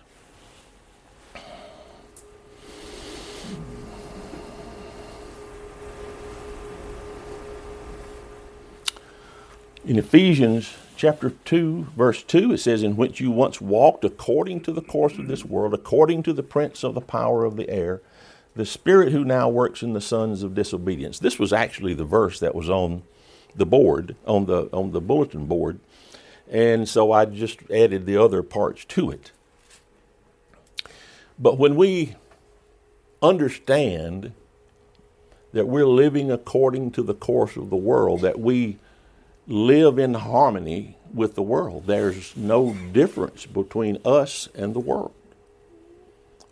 In 9.85 9.99
Ephesians 9.99 10.73
chapter 11.01 11.31
2, 11.31 11.87
verse 11.97 12.23
2, 12.23 12.53
it 12.53 12.59
says, 12.59 12.83
In 12.83 12.95
which 12.95 13.21
you 13.21 13.31
once 13.31 13.59
walked 13.59 14.05
according 14.05 14.61
to 14.61 14.71
the 14.71 14.83
course 14.83 15.17
of 15.17 15.29
this 15.29 15.47
world, 15.47 15.73
according 15.73 16.23
to 16.25 16.35
the 16.35 16.43
prince 16.43 16.85
of 16.85 16.93
the 16.93 17.01
power 17.01 17.47
of 17.47 17.57
the 17.57 17.71
air, 17.71 18.03
the 18.55 18.67
spirit 18.67 19.11
who 19.11 19.25
now 19.25 19.49
works 19.49 19.83
in 19.83 19.95
the 19.95 20.03
sons 20.03 20.43
of 20.43 20.55
disobedience. 20.55 21.19
This 21.19 21.39
was 21.39 21.55
actually 21.55 21.95
the 21.95 22.05
verse 22.05 22.39
that 22.41 22.55
was 22.55 22.69
on 22.69 23.03
the 23.57 23.65
board, 23.65 24.15
on 24.27 24.45
the, 24.45 24.69
on 24.75 24.93
the 24.93 25.01
bulletin 25.01 25.47
board. 25.47 25.81
And 26.51 26.87
so 26.87 27.13
I 27.13 27.25
just 27.25 27.61
added 27.71 28.05
the 28.05 28.19
other 28.19 28.43
parts 28.43 28.85
to 28.85 29.11
it. 29.11 29.33
But 31.39 31.57
when 31.57 31.77
we 31.77 32.17
understand 33.23 34.35
that 35.55 35.67
we're 35.67 35.87
living 35.87 36.31
according 36.31 36.91
to 36.91 37.03
the 37.03 37.15
course 37.15 37.57
of 37.57 37.71
the 37.71 37.77
world, 37.77 38.21
that 38.21 38.39
we 38.39 38.77
live 39.47 39.99
in 39.99 40.15
harmony 40.15 40.97
with 41.13 41.35
the 41.35 41.43
world. 41.43 41.87
There's 41.87 42.37
no 42.37 42.75
difference 42.93 43.47
between 43.47 43.99
us 44.05 44.49
and 44.55 44.75
the 44.75 44.81
world. 44.81 45.13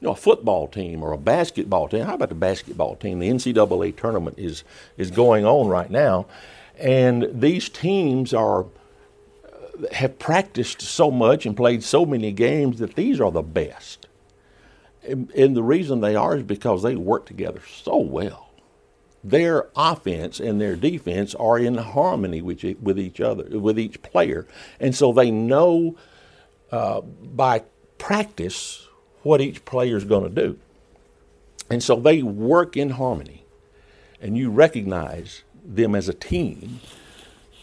You 0.01 0.07
know, 0.07 0.13
a 0.13 0.17
football 0.17 0.69
team 0.69 1.03
or 1.03 1.13
a 1.13 1.19
basketball 1.19 1.89
team. 1.89 2.05
How 2.05 2.15
about 2.15 2.29
the 2.29 2.35
basketball 2.35 2.97
team? 2.97 3.19
The 3.19 3.29
NCAA 3.29 3.97
tournament 3.97 4.39
is 4.39 4.63
is 4.97 5.11
going 5.11 5.45
on 5.45 5.69
right 5.69 5.91
now, 5.91 6.27
and 6.79 7.29
these 7.33 7.69
teams 7.69 8.33
are 8.33 8.67
have 9.93 10.19
practiced 10.19 10.83
so 10.83 11.11
much 11.11 11.47
and 11.47 11.57
played 11.57 11.83
so 11.83 12.05
many 12.05 12.33
games 12.33 12.79
that 12.79 12.95
these 12.95 13.21
are 13.21 13.31
the 13.31 13.43
best. 13.43 14.07
And, 15.07 15.31
and 15.33 15.57
the 15.57 15.63
reason 15.63 16.01
they 16.01 16.17
are 16.17 16.37
is 16.37 16.43
because 16.43 16.83
they 16.83 16.97
work 16.97 17.27
together 17.27 17.63
so 17.67 17.97
well 17.97 18.48
their 19.23 19.69
offense 19.77 20.41
and 20.41 20.61
their 20.61 20.77
defense 20.77 21.35
are 21.35 21.59
in 21.59 21.77
harmony 21.77 22.41
with, 22.41 22.63
with 22.81 22.99
each 22.99 23.21
other, 23.21 23.45
with 23.59 23.79
each 23.79 24.01
player. 24.03 24.47
And 24.79 24.95
so 24.95 25.13
they 25.13 25.31
know 25.31 25.97
uh, 26.71 27.01
by 27.01 27.63
practice 27.99 28.87
what 29.23 29.41
each 29.41 29.65
player 29.65 29.97
is 29.97 30.05
going 30.05 30.23
to 30.33 30.43
do. 30.43 30.59
And 31.71 31.83
so 31.83 31.97
they 31.97 32.23
work 32.23 32.77
in 32.77 32.91
harmony. 32.91 33.45
And 34.21 34.37
you 34.37 34.51
recognize 34.51 35.43
them 35.65 35.95
as 35.95 36.09
a 36.09 36.15
team. 36.15 36.81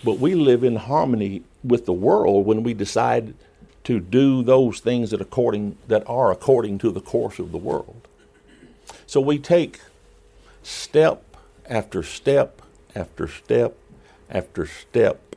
But 0.04 0.20
we 0.20 0.36
live 0.36 0.64
in 0.64 0.76
harmony 0.76 1.44
with 1.64 1.86
the 1.86 1.94
world 1.94 2.46
when 2.46 2.64
we 2.64 2.74
decide 2.74 3.34
to 3.86 4.00
do 4.00 4.44
those 4.44 4.80
things 4.80 5.12
that 5.12 5.22
according 5.22 5.78
that 5.88 6.04
are 6.08 6.32
according 6.32 6.78
to 6.80 6.92
the 6.92 7.02
course 7.02 7.40
of 7.40 7.52
the 7.52 7.58
world. 7.58 8.08
So 9.08 9.22
we 9.22 9.38
take 9.38 9.80
step 10.64 11.24
after 11.70 12.04
step 12.04 12.62
after 12.96 13.28
step 13.28 13.78
after 14.30 14.66
step 14.66 15.36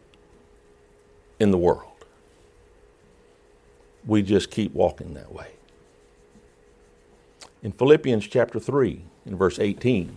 in 1.39 1.51
the 1.51 1.59
world. 1.59 1.85
We 4.07 4.23
just 4.23 4.51
keep 4.51 4.73
walking 4.73 5.15
that 5.15 5.33
way. 5.33 5.49
In 7.63 7.73
Philippians 7.73 8.27
chapter 8.27 8.61
3, 8.61 9.03
in 9.27 9.37
verse 9.37 9.59
18, 9.59 10.17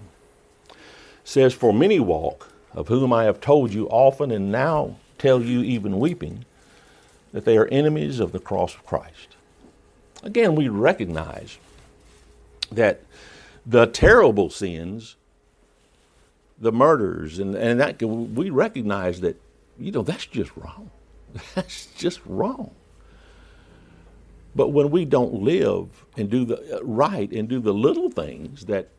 says, 1.23 1.53
For 1.53 1.73
many 1.73 1.99
walk, 1.99 2.49
of 2.73 2.87
whom 2.87 3.11
I 3.11 3.25
have 3.25 3.41
told 3.41 3.73
you 3.73 3.87
often 3.89 4.31
and 4.31 4.51
now 4.51 4.97
tell 5.17 5.41
you 5.41 5.61
even 5.61 5.99
weeping, 5.99 6.45
that 7.33 7.45
they 7.45 7.57
are 7.57 7.67
enemies 7.67 8.19
of 8.19 8.31
the 8.31 8.39
cross 8.39 8.75
of 8.75 8.85
Christ. 8.85 9.35
Again, 10.23 10.55
we 10.55 10.69
recognize 10.69 11.57
that 12.71 13.01
the 13.65 13.87
terrible 13.87 14.49
sins 14.49 15.15
the 16.61 16.71
murders 16.71 17.39
and, 17.39 17.55
and 17.55 17.79
that 17.81 18.01
we 18.01 18.51
recognize 18.51 19.19
that 19.21 19.41
you 19.79 19.91
know 19.91 20.03
that's 20.03 20.27
just 20.27 20.55
wrong. 20.55 20.91
That's 21.55 21.85
just 21.95 22.19
wrong. 22.25 22.71
But 24.53 24.67
when 24.67 24.91
we 24.91 25.05
don't 25.05 25.35
live 25.35 26.05
and 26.17 26.29
do 26.29 26.43
the 26.43 26.77
uh, 26.79 26.83
right 26.83 27.31
and 27.31 27.47
do 27.47 27.61
the 27.61 27.73
little 27.73 28.09
things 28.09 28.65
that 28.65 28.89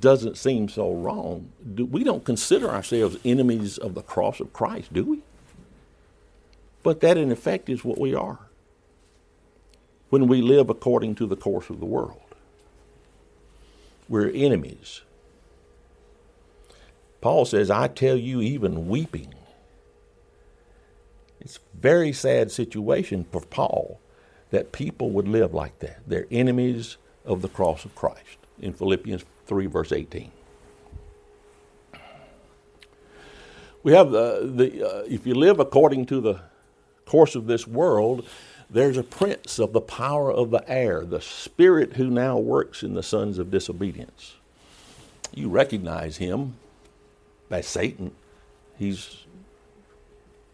doesn't 0.00 0.36
seem 0.36 0.68
so 0.68 0.92
wrong 0.92 1.50
do, 1.74 1.84
we 1.84 2.02
don't 2.02 2.24
consider 2.24 2.68
ourselves 2.68 3.16
enemies 3.24 3.78
of 3.78 3.94
the 3.94 4.02
cross 4.02 4.40
of 4.40 4.52
christ 4.52 4.92
do 4.92 5.04
we? 5.04 5.22
But 6.82 7.00
that 7.00 7.16
in 7.16 7.30
effect 7.30 7.68
is 7.68 7.84
what 7.84 7.98
we 7.98 8.14
are 8.14 8.40
when 10.10 10.26
we 10.26 10.42
live 10.42 10.68
according 10.68 11.14
to 11.16 11.26
the 11.26 11.36
course 11.36 11.70
of 11.70 11.78
the 11.80 11.86
world. 11.86 12.34
We're 14.08 14.30
enemies 14.30 15.02
Paul 17.20 17.44
says, 17.44 17.70
I 17.70 17.88
tell 17.88 18.16
you, 18.16 18.40
even 18.40 18.88
weeping. 18.88 19.34
It's 21.40 21.56
a 21.56 21.80
very 21.80 22.12
sad 22.12 22.50
situation 22.50 23.24
for 23.30 23.40
Paul 23.40 24.00
that 24.50 24.72
people 24.72 25.10
would 25.10 25.28
live 25.28 25.52
like 25.52 25.78
that. 25.80 26.00
They're 26.06 26.26
enemies 26.30 26.96
of 27.24 27.42
the 27.42 27.48
cross 27.48 27.84
of 27.84 27.94
Christ 27.94 28.38
in 28.60 28.72
Philippians 28.72 29.24
3, 29.46 29.66
verse 29.66 29.92
18. 29.92 30.30
We 33.82 33.92
have 33.92 34.08
uh, 34.08 34.40
the, 34.40 34.86
uh, 34.86 35.02
if 35.08 35.26
you 35.26 35.34
live 35.34 35.60
according 35.60 36.06
to 36.06 36.20
the 36.20 36.40
course 37.06 37.34
of 37.34 37.46
this 37.46 37.66
world, 37.66 38.26
there's 38.68 38.98
a 38.98 39.02
prince 39.02 39.58
of 39.58 39.72
the 39.72 39.80
power 39.80 40.30
of 40.30 40.50
the 40.50 40.68
air, 40.68 41.04
the 41.04 41.20
spirit 41.20 41.94
who 41.94 42.10
now 42.10 42.38
works 42.38 42.82
in 42.82 42.94
the 42.94 43.02
sons 43.02 43.38
of 43.38 43.50
disobedience. 43.50 44.34
You 45.32 45.48
recognize 45.48 46.18
him 46.18 46.56
by 47.48 47.60
Satan. 47.60 48.12
He's 48.78 49.24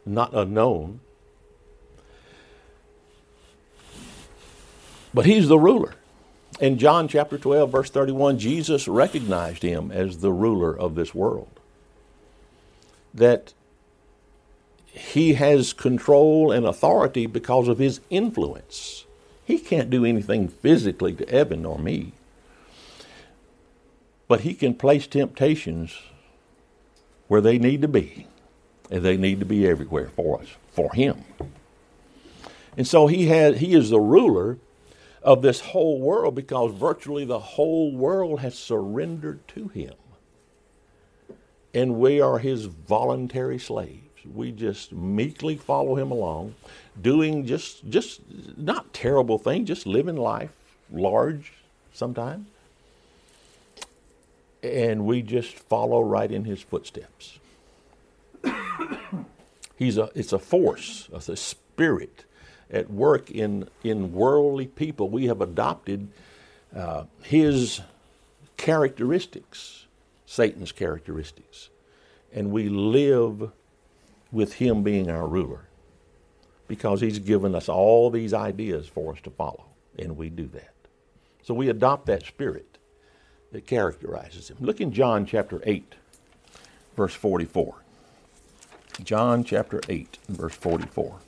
not 0.07 0.35
unknown. 0.35 1.01
But 5.13 5.27
he's 5.27 5.49
the 5.49 5.59
ruler. 5.59 5.95
In 6.61 6.79
John 6.79 7.09
chapter 7.09 7.39
12, 7.39 7.71
verse 7.71 7.91
31, 7.91 8.39
Jesus 8.39 8.87
recognized 8.87 9.63
him 9.63 9.91
as 9.91 10.19
the 10.19 10.33
ruler 10.33 10.77
of 10.77 10.95
this 10.95 11.15
world. 11.15 11.49
That 13.13 13.53
he 14.87 15.35
has 15.35 15.73
control 15.73 16.53
and 16.53 16.65
authority 16.65 17.27
because 17.27 17.67
of 17.69 17.79
his 17.79 18.01
influence 18.11 19.05
He 19.45 19.59
can't 19.59 19.91
do 19.91 20.05
anything 20.05 20.49
physically 20.49 21.13
to 21.15 21.29
Evan 21.29 21.67
or 21.67 21.79
me. 21.79 22.13
But 24.27 24.41
he 24.41 24.55
can 24.55 24.75
place 24.75 25.07
temptations 25.07 25.95
where 27.29 27.41
they 27.41 27.59
need 27.59 27.83
to 27.83 27.89
be. 27.89 28.27
And 28.91 29.03
they 29.03 29.17
need 29.17 29.41
to 29.41 29.47
be 29.47 29.67
everywhere 29.67 30.09
for 30.09 30.41
us, 30.41 30.49
for 30.71 30.93
him. 30.93 31.25
And 32.77 32.87
so 32.87 33.07
he 33.07 33.27
has 33.27 33.59
he 33.59 33.75
is 33.75 33.91
the 33.91 34.01
ruler 34.01 34.59
of 35.23 35.41
this 35.43 35.61
whole 35.61 36.01
world 36.01 36.35
because 36.35 36.73
virtually 36.75 37.25
the 37.25 37.39
whole 37.39 37.93
world 37.93 38.41
has 38.41 38.57
surrendered 38.57 39.47
to 39.49 39.69
him. 39.69 39.95
And 41.73 41.97
we 41.97 42.21
are 42.21 42.39
his 42.39 42.67
voluntary 42.67 43.59
slaves. 43.59 44.01
We 44.25 44.53
just 44.53 44.93
meekly 44.93 45.57
follow 45.57 45.97
him 45.97 46.11
along, 46.11 46.55
doing 47.01 47.47
just 47.47 47.89
just 47.89 48.21
not 48.57 48.93
terrible 48.93 49.39
things, 49.39 49.69
just 49.69 49.87
living 49.87 50.17
life 50.17 50.53
large 50.91 51.53
sometimes. 51.93 52.47
And 54.65 55.05
we 55.05 55.23
just 55.23 55.55
follow 55.59 56.03
right 56.03 56.31
in 56.31 56.45
his 56.45 56.63
footsteps. 56.63 57.39
He's 59.77 59.99
a 59.99 60.11
it's 60.15 60.33
a 60.33 60.39
force, 60.39 61.09
it's 61.13 61.29
a 61.29 61.37
spirit 61.37 62.25
at 62.71 62.91
work 62.91 63.31
in, 63.31 63.69
in 63.83 64.13
worldly 64.13 64.67
people. 64.67 65.09
We 65.09 65.27
have 65.27 65.41
adopted 65.41 66.09
uh, 66.75 67.05
his 67.23 67.81
characteristics, 68.57 69.87
Satan's 70.27 70.73
characteristics, 70.73 71.69
and 72.33 72.51
we 72.51 72.69
live 72.69 73.53
with 74.33 74.55
him 74.55 74.83
being 74.83 75.11
our 75.11 75.27
ruler 75.27 75.69
because 76.67 77.01
he's 77.01 77.19
given 77.19 77.55
us 77.55 77.69
all 77.69 78.11
these 78.11 78.33
ideas 78.33 78.89
for 78.89 79.13
us 79.13 79.21
to 79.23 79.31
follow, 79.31 79.67
and 79.99 80.17
we 80.17 80.31
do 80.31 80.47
that. 80.49 80.73
So 81.43 81.53
we 81.55 81.69
adopt 81.69 82.07
that 82.07 82.25
spirit 82.25 82.74
that 83.55 83.69
characterizes 83.69 84.51
him. 84.51 84.57
Look 84.59 84.81
in 84.81 84.91
John 84.91 85.25
chapter 85.27 85.63
8, 85.65 85.95
verse 86.97 87.15
44. 87.15 87.77
John 89.05 89.45
chapter 89.45 89.81
8, 89.89 90.19
verse 90.29 90.55
44. 90.57 91.21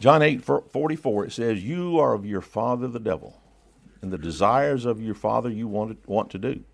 John 0.00 0.20
8 0.20 0.42
44, 0.44 1.26
it 1.26 1.32
says, 1.32 1.62
You 1.62 2.00
are 2.00 2.14
of 2.14 2.26
your 2.26 2.40
father 2.40 2.88
the 2.88 2.98
devil, 2.98 3.40
and 4.02 4.12
the 4.12 4.18
desires 4.18 4.84
of 4.84 5.00
your 5.00 5.14
father 5.14 5.50
you 5.50 5.68
want 5.68 6.02
to, 6.02 6.10
want 6.10 6.30
to 6.32 6.38
do. 6.38 6.64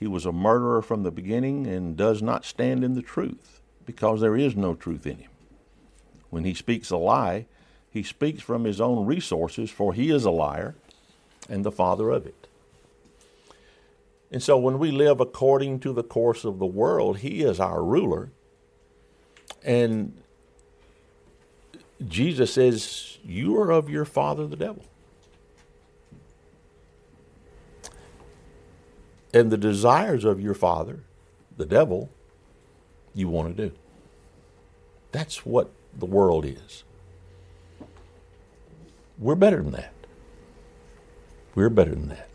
He 0.00 0.06
was 0.06 0.24
a 0.24 0.32
murderer 0.32 0.80
from 0.80 1.02
the 1.02 1.12
beginning 1.12 1.66
and 1.66 1.94
does 1.94 2.22
not 2.22 2.46
stand 2.46 2.82
in 2.82 2.94
the 2.94 3.02
truth, 3.02 3.61
because 3.86 4.20
there 4.20 4.36
is 4.36 4.56
no 4.56 4.74
truth 4.74 5.06
in 5.06 5.18
him. 5.18 5.30
When 6.30 6.44
he 6.44 6.54
speaks 6.54 6.90
a 6.90 6.96
lie, 6.96 7.46
he 7.90 8.02
speaks 8.02 8.42
from 8.42 8.64
his 8.64 8.80
own 8.80 9.04
resources, 9.04 9.70
for 9.70 9.92
he 9.92 10.10
is 10.10 10.24
a 10.24 10.30
liar 10.30 10.74
and 11.48 11.64
the 11.64 11.72
father 11.72 12.10
of 12.10 12.26
it. 12.26 12.46
And 14.30 14.42
so 14.42 14.56
when 14.56 14.78
we 14.78 14.90
live 14.90 15.20
according 15.20 15.80
to 15.80 15.92
the 15.92 16.02
course 16.02 16.44
of 16.44 16.58
the 16.58 16.66
world, 16.66 17.18
he 17.18 17.42
is 17.42 17.60
our 17.60 17.84
ruler. 17.84 18.30
And 19.62 20.16
Jesus 22.08 22.54
says, 22.54 23.18
You 23.22 23.60
are 23.60 23.70
of 23.70 23.90
your 23.90 24.06
father, 24.06 24.46
the 24.46 24.56
devil. 24.56 24.84
And 29.34 29.50
the 29.50 29.58
desires 29.58 30.24
of 30.24 30.40
your 30.40 30.54
father, 30.54 31.00
the 31.56 31.66
devil, 31.66 32.10
you 33.14 33.28
want 33.28 33.56
to 33.56 33.68
do. 33.68 33.74
That's 35.12 35.44
what 35.44 35.70
the 35.96 36.06
world 36.06 36.44
is. 36.44 36.84
We're 39.18 39.34
better 39.34 39.62
than 39.62 39.72
that. 39.72 39.92
We're 41.54 41.68
better 41.68 41.90
than 41.90 42.08
that. 42.08 42.28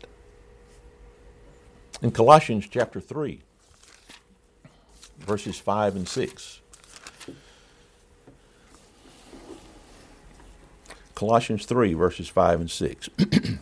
In 2.00 2.12
Colossians 2.12 2.66
chapter 2.70 3.00
3, 3.00 3.40
verses 5.18 5.58
5 5.58 5.96
and 5.96 6.08
6. 6.08 6.60
Colossians 11.16 11.66
3, 11.66 11.94
verses 11.94 12.28
5 12.28 12.60
and 12.60 12.70
6. 12.70 13.08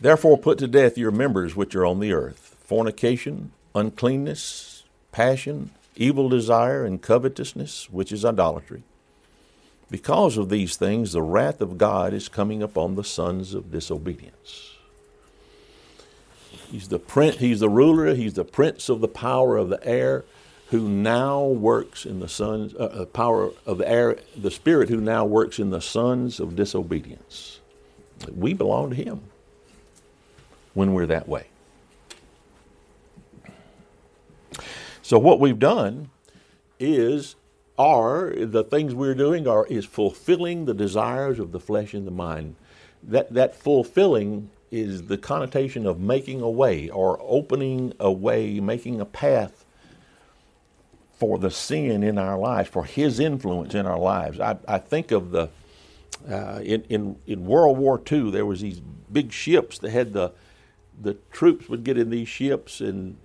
Therefore, 0.00 0.36
put 0.36 0.58
to 0.58 0.68
death 0.68 0.98
your 0.98 1.10
members 1.10 1.56
which 1.56 1.74
are 1.74 1.86
on 1.86 2.00
the 2.00 2.12
earth 2.12 2.54
fornication, 2.64 3.52
uncleanness, 3.74 4.73
passion, 5.14 5.70
evil 5.94 6.28
desire, 6.28 6.84
and 6.84 7.00
covetousness, 7.00 7.88
which 7.88 8.10
is 8.10 8.24
idolatry. 8.24 8.82
Because 9.88 10.36
of 10.36 10.48
these 10.48 10.74
things, 10.76 11.12
the 11.12 11.22
wrath 11.22 11.60
of 11.60 11.78
God 11.78 12.12
is 12.12 12.28
coming 12.28 12.64
upon 12.64 12.96
the 12.96 13.04
sons 13.04 13.54
of 13.54 13.70
disobedience. 13.70 14.72
He's 16.68 16.88
the 16.88 16.98
prince, 16.98 17.36
he's 17.36 17.60
the 17.60 17.68
ruler, 17.68 18.12
he's 18.16 18.34
the 18.34 18.44
prince 18.44 18.88
of 18.88 19.00
the 19.00 19.06
power 19.06 19.56
of 19.56 19.68
the 19.68 19.86
air 19.86 20.24
who 20.70 20.88
now 20.88 21.44
works 21.44 22.04
in 22.04 22.18
the 22.18 22.28
sons, 22.28 22.74
uh, 22.74 22.86
uh, 22.86 23.04
power 23.04 23.52
of 23.66 23.78
the 23.78 23.88
air, 23.88 24.18
the 24.36 24.50
Spirit 24.50 24.88
who 24.88 25.00
now 25.00 25.24
works 25.24 25.60
in 25.60 25.70
the 25.70 25.80
sons 25.80 26.40
of 26.40 26.56
disobedience. 26.56 27.60
We 28.34 28.52
belong 28.52 28.90
to 28.90 28.96
Him 28.96 29.20
when 30.72 30.92
we're 30.92 31.06
that 31.06 31.28
way. 31.28 31.46
So 35.04 35.18
what 35.18 35.38
we've 35.38 35.58
done 35.58 36.08
is 36.80 37.36
are 37.76 38.32
the 38.34 38.64
things 38.64 38.94
we're 38.94 39.14
doing 39.14 39.46
are 39.46 39.66
is 39.66 39.84
fulfilling 39.84 40.64
the 40.64 40.72
desires 40.72 41.38
of 41.38 41.52
the 41.52 41.60
flesh 41.60 41.92
and 41.92 42.06
the 42.06 42.10
mind. 42.10 42.56
That 43.02 43.34
that 43.34 43.54
fulfilling 43.54 44.48
is 44.70 45.02
the 45.02 45.18
connotation 45.18 45.84
of 45.84 46.00
making 46.00 46.40
a 46.40 46.48
way 46.48 46.88
or 46.88 47.18
opening 47.20 47.92
a 48.00 48.10
way, 48.10 48.60
making 48.60 48.98
a 48.98 49.04
path 49.04 49.66
for 51.18 51.38
the 51.38 51.50
sin 51.50 52.02
in 52.02 52.16
our 52.16 52.38
lives, 52.38 52.70
for 52.70 52.86
His 52.86 53.20
influence 53.20 53.74
in 53.74 53.84
our 53.84 53.98
lives. 53.98 54.40
I, 54.40 54.56
I 54.66 54.78
think 54.78 55.10
of 55.10 55.32
the 55.32 55.50
uh, 56.26 56.60
in, 56.62 56.82
in 56.88 57.16
in 57.26 57.44
World 57.44 57.76
War 57.76 58.00
II, 58.10 58.30
there 58.30 58.46
was 58.46 58.62
these 58.62 58.80
big 59.12 59.32
ships 59.32 59.76
that 59.80 59.90
had 59.90 60.14
the 60.14 60.32
the 60.98 61.18
troops 61.30 61.68
would 61.68 61.84
get 61.84 61.98
in 61.98 62.08
these 62.08 62.28
ships 62.28 62.80
and 62.80 63.18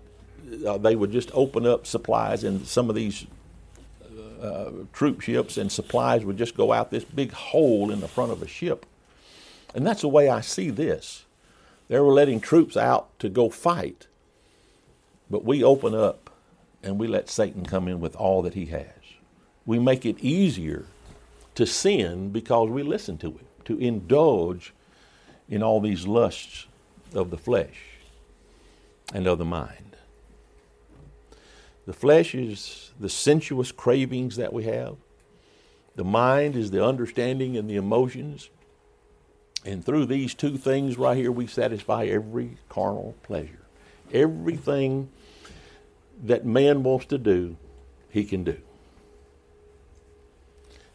uh, 0.66 0.78
they 0.78 0.96
would 0.96 1.12
just 1.12 1.32
open 1.34 1.66
up 1.66 1.86
supplies 1.86 2.44
in 2.44 2.66
some 2.66 2.90
of 2.90 2.96
these 2.96 3.26
uh, 4.42 4.72
troop 4.94 5.22
ships 5.22 5.58
and 5.58 5.72
supplies 5.72 6.24
would 6.24 6.38
just 6.38 6.56
go 6.56 6.72
out 6.72 6.92
this 6.92 7.04
big 7.04 7.32
hole 7.32 7.92
in 7.92 8.00
the 8.00 8.08
front 8.08 8.32
of 8.32 8.42
a 8.42 8.48
ship. 8.48 8.86
And 9.76 9.86
that's 9.86 10.02
the 10.02 10.08
way 10.08 10.30
I 10.30 10.42
see 10.42 10.70
this. 10.70 11.26
They 11.88 12.00
were 12.00 12.14
letting 12.14 12.40
troops 12.40 12.78
out 12.78 13.18
to 13.20 13.30
go 13.30 13.50
fight, 13.50 14.08
but 15.30 15.44
we 15.44 15.64
open 15.64 15.94
up 15.94 16.30
and 16.84 17.00
we 17.00 17.08
let 17.08 17.30
Satan 17.30 17.66
come 17.66 17.88
in 17.88 18.00
with 18.00 18.16
all 18.16 18.42
that 18.44 18.54
he 18.54 18.68
has. 18.68 18.86
We 19.66 19.80
make 19.80 20.06
it 20.06 20.20
easier 20.20 20.86
to 21.56 21.66
sin 21.66 22.30
because 22.30 22.70
we 22.70 22.84
listen 22.84 23.18
to 23.20 23.28
it, 23.28 23.66
to 23.66 23.78
indulge 23.78 24.74
in 25.50 25.62
all 25.62 25.82
these 25.82 26.08
lusts 26.08 26.68
of 27.14 27.32
the 27.32 27.38
flesh 27.38 27.82
and 29.14 29.28
of 29.28 29.38
the 29.38 29.46
mind. 29.46 29.89
The 31.90 31.96
flesh 31.96 32.36
is 32.36 32.92
the 33.00 33.10
sensuous 33.10 33.72
cravings 33.72 34.36
that 34.36 34.54
we 34.54 34.66
have. 34.66 34.96
The 35.96 36.04
mind 36.04 36.56
is 36.56 36.70
the 36.70 36.86
understanding 36.86 37.58
and 37.58 37.68
the 37.68 37.78
emotions. 37.78 38.52
And 39.66 39.84
through 39.84 40.06
these 40.06 40.36
two 40.36 40.56
things 40.56 41.00
right 41.00 41.18
here, 41.18 41.32
we 41.32 41.48
satisfy 41.48 42.06
every 42.06 42.60
carnal 42.70 43.16
pleasure. 43.24 43.66
Everything 44.14 45.10
that 46.26 46.46
man 46.46 46.84
wants 46.84 47.08
to 47.08 47.18
do, 47.18 47.58
he 48.12 48.24
can 48.24 48.44
do. 48.44 48.62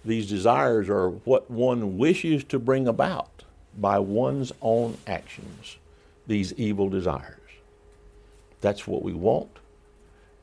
These 0.05 0.29
desires 0.29 0.89
are 0.89 1.09
what 1.09 1.51
one 1.51 1.99
wishes 1.99 2.45
to 2.45 2.61
bring 2.61 2.87
about 2.87 3.43
by 3.77 3.99
one's 3.99 4.53
own 4.63 4.97
actions, 5.09 5.77
these 6.29 6.53
evil 6.53 6.89
desires. 6.89 7.41
That's 8.61 8.87
what 8.87 9.03
we 9.03 9.13
want, 9.13 9.59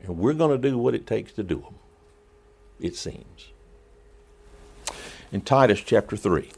and 0.04 0.18
we're 0.18 0.34
going 0.34 0.52
to 0.52 0.70
do 0.70 0.78
what 0.78 0.96
it 0.96 1.06
takes 1.06 1.32
to 1.34 1.44
do 1.44 1.58
them, 1.58 1.76
it 2.80 2.96
seems. 2.96 3.52
In 5.32 5.42
Titus 5.42 5.82
chapter 5.82 6.18
3, 6.18 6.50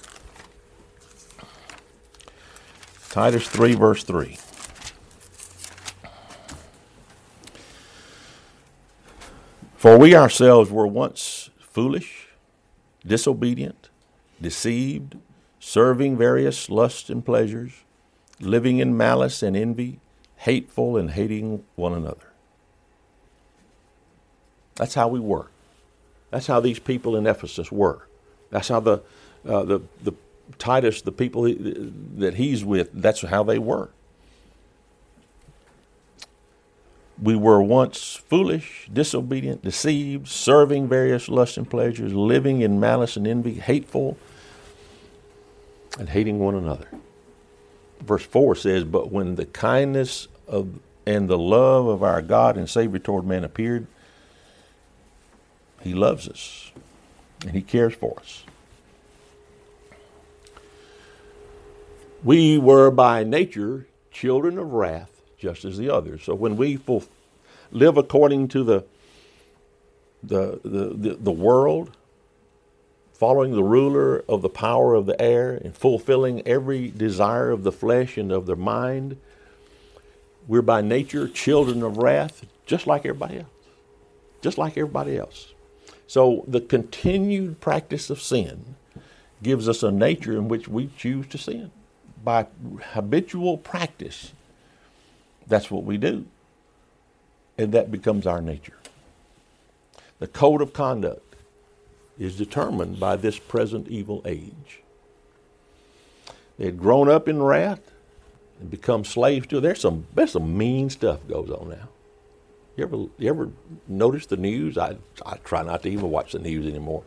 Titus 3.09 3.47
3, 3.47 3.75
verse 3.75 4.03
3. 4.03 4.37
For 9.75 9.97
we 9.99 10.15
ourselves 10.15 10.71
were 10.71 10.87
once 10.87 11.51
foolish, 11.59 12.29
disobedient, 13.05 13.89
deceived, 14.41 15.17
serving 15.59 16.17
various 16.17 16.69
lusts 16.69 17.09
and 17.09 17.23
pleasures, 17.23 17.83
living 18.39 18.79
in 18.79 18.97
malice 18.97 19.43
and 19.43 19.55
envy, 19.55 19.99
hateful 20.37 20.97
and 20.97 21.11
hating 21.11 21.63
one 21.75 21.93
another. 21.93 22.32
That's 24.75 24.93
how 24.93 25.07
we 25.07 25.19
were. 25.19 25.47
That's 26.31 26.47
how 26.47 26.59
these 26.59 26.79
people 26.79 27.15
in 27.15 27.27
Ephesus 27.27 27.71
were. 27.71 28.07
That's 28.49 28.67
how 28.67 28.79
the, 28.79 29.01
uh, 29.47 29.63
the, 29.63 29.81
the 30.03 30.13
Titus, 30.57 31.01
the 31.01 31.11
people 31.11 31.43
that 31.43 32.35
he's 32.35 32.65
with, 32.65 32.89
that's 32.93 33.21
how 33.21 33.43
they 33.43 33.59
were. 33.59 33.89
We 37.21 37.35
were 37.35 37.61
once 37.61 38.15
foolish, 38.15 38.89
disobedient, 38.91 39.63
deceived, 39.63 40.27
serving 40.27 40.87
various 40.87 41.29
lusts 41.29 41.57
and 41.57 41.69
pleasures, 41.69 42.13
living 42.13 42.61
in 42.61 42.79
malice 42.79 43.15
and 43.15 43.27
envy, 43.27 43.53
hateful, 43.53 44.17
and 45.99 46.09
hating 46.09 46.39
one 46.39 46.55
another. 46.55 46.87
Verse 48.01 48.25
4 48.25 48.55
says, 48.55 48.83
But 48.83 49.11
when 49.11 49.35
the 49.35 49.45
kindness 49.45 50.27
of 50.47 50.79
and 51.05 51.29
the 51.29 51.37
love 51.37 51.87
of 51.87 52.01
our 52.01 52.21
God 52.21 52.57
and 52.57 52.69
Savior 52.69 52.99
toward 52.99 53.25
man 53.25 53.43
appeared, 53.43 53.87
He 55.83 55.93
loves 55.93 56.27
us 56.27 56.71
and 57.41 57.51
He 57.51 57.61
cares 57.61 57.93
for 57.93 58.17
us. 58.19 58.43
We 62.23 62.57
were 62.57 62.89
by 62.89 63.23
nature 63.23 63.85
children 64.11 64.57
of 64.57 64.71
wrath, 64.71 65.21
just 65.37 65.65
as 65.65 65.77
the 65.77 65.89
others. 65.89 66.23
So 66.23 66.35
when 66.35 66.55
we 66.55 66.77
full, 66.77 67.03
live 67.71 67.97
according 67.97 68.47
to 68.49 68.63
the, 68.63 68.85
the, 70.21 70.61
the, 70.63 70.93
the, 70.95 71.15
the 71.15 71.31
world, 71.31 71.97
following 73.13 73.51
the 73.51 73.63
ruler 73.63 74.23
of 74.29 74.41
the 74.41 74.49
power 74.49 74.93
of 74.93 75.05
the 75.05 75.21
air, 75.21 75.53
and 75.53 75.75
fulfilling 75.75 76.47
every 76.47 76.89
desire 76.91 77.51
of 77.51 77.63
the 77.63 77.71
flesh 77.71 78.17
and 78.17 78.31
of 78.31 78.45
the 78.45 78.55
mind, 78.55 79.17
we're 80.47 80.61
by 80.61 80.81
nature 80.81 81.27
children 81.27 81.83
of 81.83 81.97
wrath, 81.97 82.45
just 82.65 82.87
like 82.87 83.01
everybody 83.05 83.39
else. 83.39 83.47
Just 84.41 84.57
like 84.57 84.73
everybody 84.77 85.17
else. 85.17 85.52
So 86.13 86.45
the 86.47 86.61
continued 86.61 87.59
practice 87.59 88.11
of 88.11 88.21
sin 88.21 88.75
gives 89.41 89.67
us 89.67 89.81
a 89.81 89.89
nature 89.89 90.33
in 90.33 90.47
which 90.47 90.67
we 90.67 90.91
choose 90.95 91.25
to 91.29 91.39
sin 91.39 91.71
by 92.23 92.45
habitual 92.91 93.57
practice, 93.57 94.31
that's 95.47 95.71
what 95.71 95.85
we 95.85 95.97
do. 95.97 96.27
And 97.57 97.71
that 97.71 97.89
becomes 97.89 98.27
our 98.27 98.43
nature. 98.43 98.77
The 100.19 100.27
code 100.27 100.61
of 100.61 100.71
conduct 100.71 101.35
is 102.19 102.37
determined 102.37 102.99
by 102.99 103.15
this 103.15 103.39
present 103.39 103.87
evil 103.87 104.21
age. 104.23 104.83
They 106.59 106.65
had 106.65 106.77
grown 106.77 107.09
up 107.09 107.27
in 107.27 107.41
wrath 107.41 107.89
and 108.59 108.69
become 108.69 109.03
slaves 109.03 109.47
to 109.47 109.57
it. 109.57 109.61
There's 109.61 109.81
some 109.81 110.05
there's 110.13 110.33
some 110.33 110.55
mean 110.55 110.91
stuff 110.91 111.27
goes 111.27 111.49
on 111.49 111.69
now. 111.69 111.89
You 112.75 112.83
ever 112.83 112.97
you 113.17 113.29
ever 113.29 113.49
notice 113.87 114.25
the 114.25 114.37
news? 114.37 114.77
I 114.77 114.97
I 115.25 115.37
try 115.43 115.63
not 115.63 115.83
to 115.83 115.89
even 115.89 116.09
watch 116.09 116.31
the 116.31 116.39
news 116.39 116.65
anymore. 116.65 117.03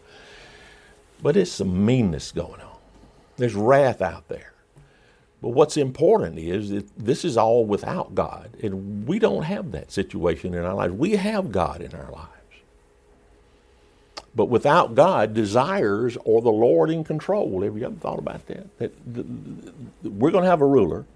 But 1.22 1.36
it's 1.36 1.50
some 1.50 1.84
meanness 1.84 2.30
going 2.30 2.60
on. 2.60 2.76
There's 3.36 3.54
wrath 3.54 4.02
out 4.02 4.28
there. 4.28 4.52
But 5.42 5.50
what's 5.50 5.76
important 5.76 6.38
is 6.38 6.70
that 6.70 6.88
this 6.98 7.24
is 7.24 7.36
all 7.36 7.64
without 7.64 8.14
God, 8.14 8.50
and 8.62 9.06
we 9.06 9.18
don't 9.18 9.42
have 9.42 9.72
that 9.72 9.92
situation 9.92 10.54
in 10.54 10.64
our 10.64 10.74
lives. 10.74 10.94
We 10.94 11.12
have 11.16 11.52
God 11.52 11.82
in 11.82 11.94
our 11.94 12.10
lives. 12.10 12.30
But 14.34 14.46
without 14.46 14.94
God, 14.94 15.34
desires 15.34 16.16
or 16.24 16.42
the 16.42 16.50
Lord 16.50 16.90
in 16.90 17.04
control. 17.04 17.62
Have 17.62 17.76
you 17.76 17.86
ever 17.86 17.94
thought 17.94 18.18
about 18.18 18.46
that? 18.46 18.78
That 18.78 18.92
we're 20.02 20.30
going 20.30 20.44
to 20.44 20.50
have 20.50 20.60
a 20.60 20.66
ruler. 20.66 21.06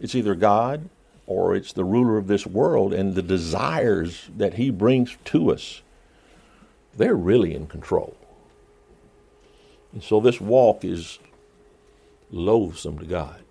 It's 0.00 0.14
either 0.14 0.34
God 0.34 0.88
or 1.32 1.56
it's 1.56 1.72
the 1.72 1.84
ruler 1.84 2.18
of 2.18 2.26
this 2.26 2.46
world, 2.46 2.92
and 2.92 3.14
the 3.14 3.22
desires 3.22 4.28
that 4.36 4.54
He 4.54 4.70
brings 4.70 5.16
to 5.24 5.50
us, 5.50 5.82
they're 6.96 7.14
really 7.14 7.54
in 7.54 7.66
control. 7.66 8.16
And 9.92 10.02
so 10.02 10.20
this 10.20 10.40
walk 10.40 10.84
is 10.84 11.18
loathsome 12.30 12.98
to 12.98 13.06
God. 13.06 13.42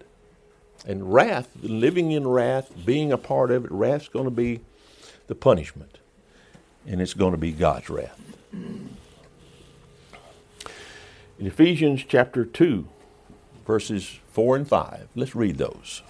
And 0.85 1.13
wrath, 1.13 1.49
living 1.61 2.11
in 2.11 2.27
wrath, 2.27 2.71
being 2.85 3.11
a 3.11 3.17
part 3.17 3.51
of 3.51 3.65
it, 3.65 3.71
wrath's 3.71 4.09
going 4.09 4.25
to 4.25 4.31
be 4.31 4.61
the 5.27 5.35
punishment. 5.35 5.99
And 6.87 7.01
it's 7.01 7.13
going 7.13 7.31
to 7.31 7.37
be 7.37 7.51
God's 7.51 7.89
wrath. 7.89 8.19
In 8.53 8.97
Ephesians 11.39 12.03
chapter 12.07 12.45
2, 12.45 12.87
verses 13.65 14.19
4 14.31 14.55
and 14.57 14.67
5, 14.67 15.07
let's 15.15 15.35
read 15.35 15.57
those. 15.57 16.01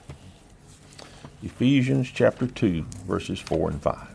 Ephesians 1.43 2.09
chapter 2.11 2.45
2, 2.45 2.85
verses 3.07 3.39
4 3.39 3.71
and 3.71 3.81
5. 3.81 4.07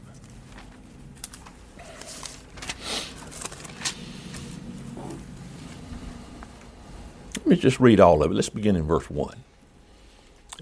Let 7.38 7.46
me 7.46 7.56
just 7.56 7.80
read 7.80 7.98
all 7.98 8.22
of 8.22 8.30
it. 8.30 8.34
Let's 8.34 8.48
begin 8.48 8.76
in 8.76 8.84
verse 8.84 9.10
1. 9.10 9.36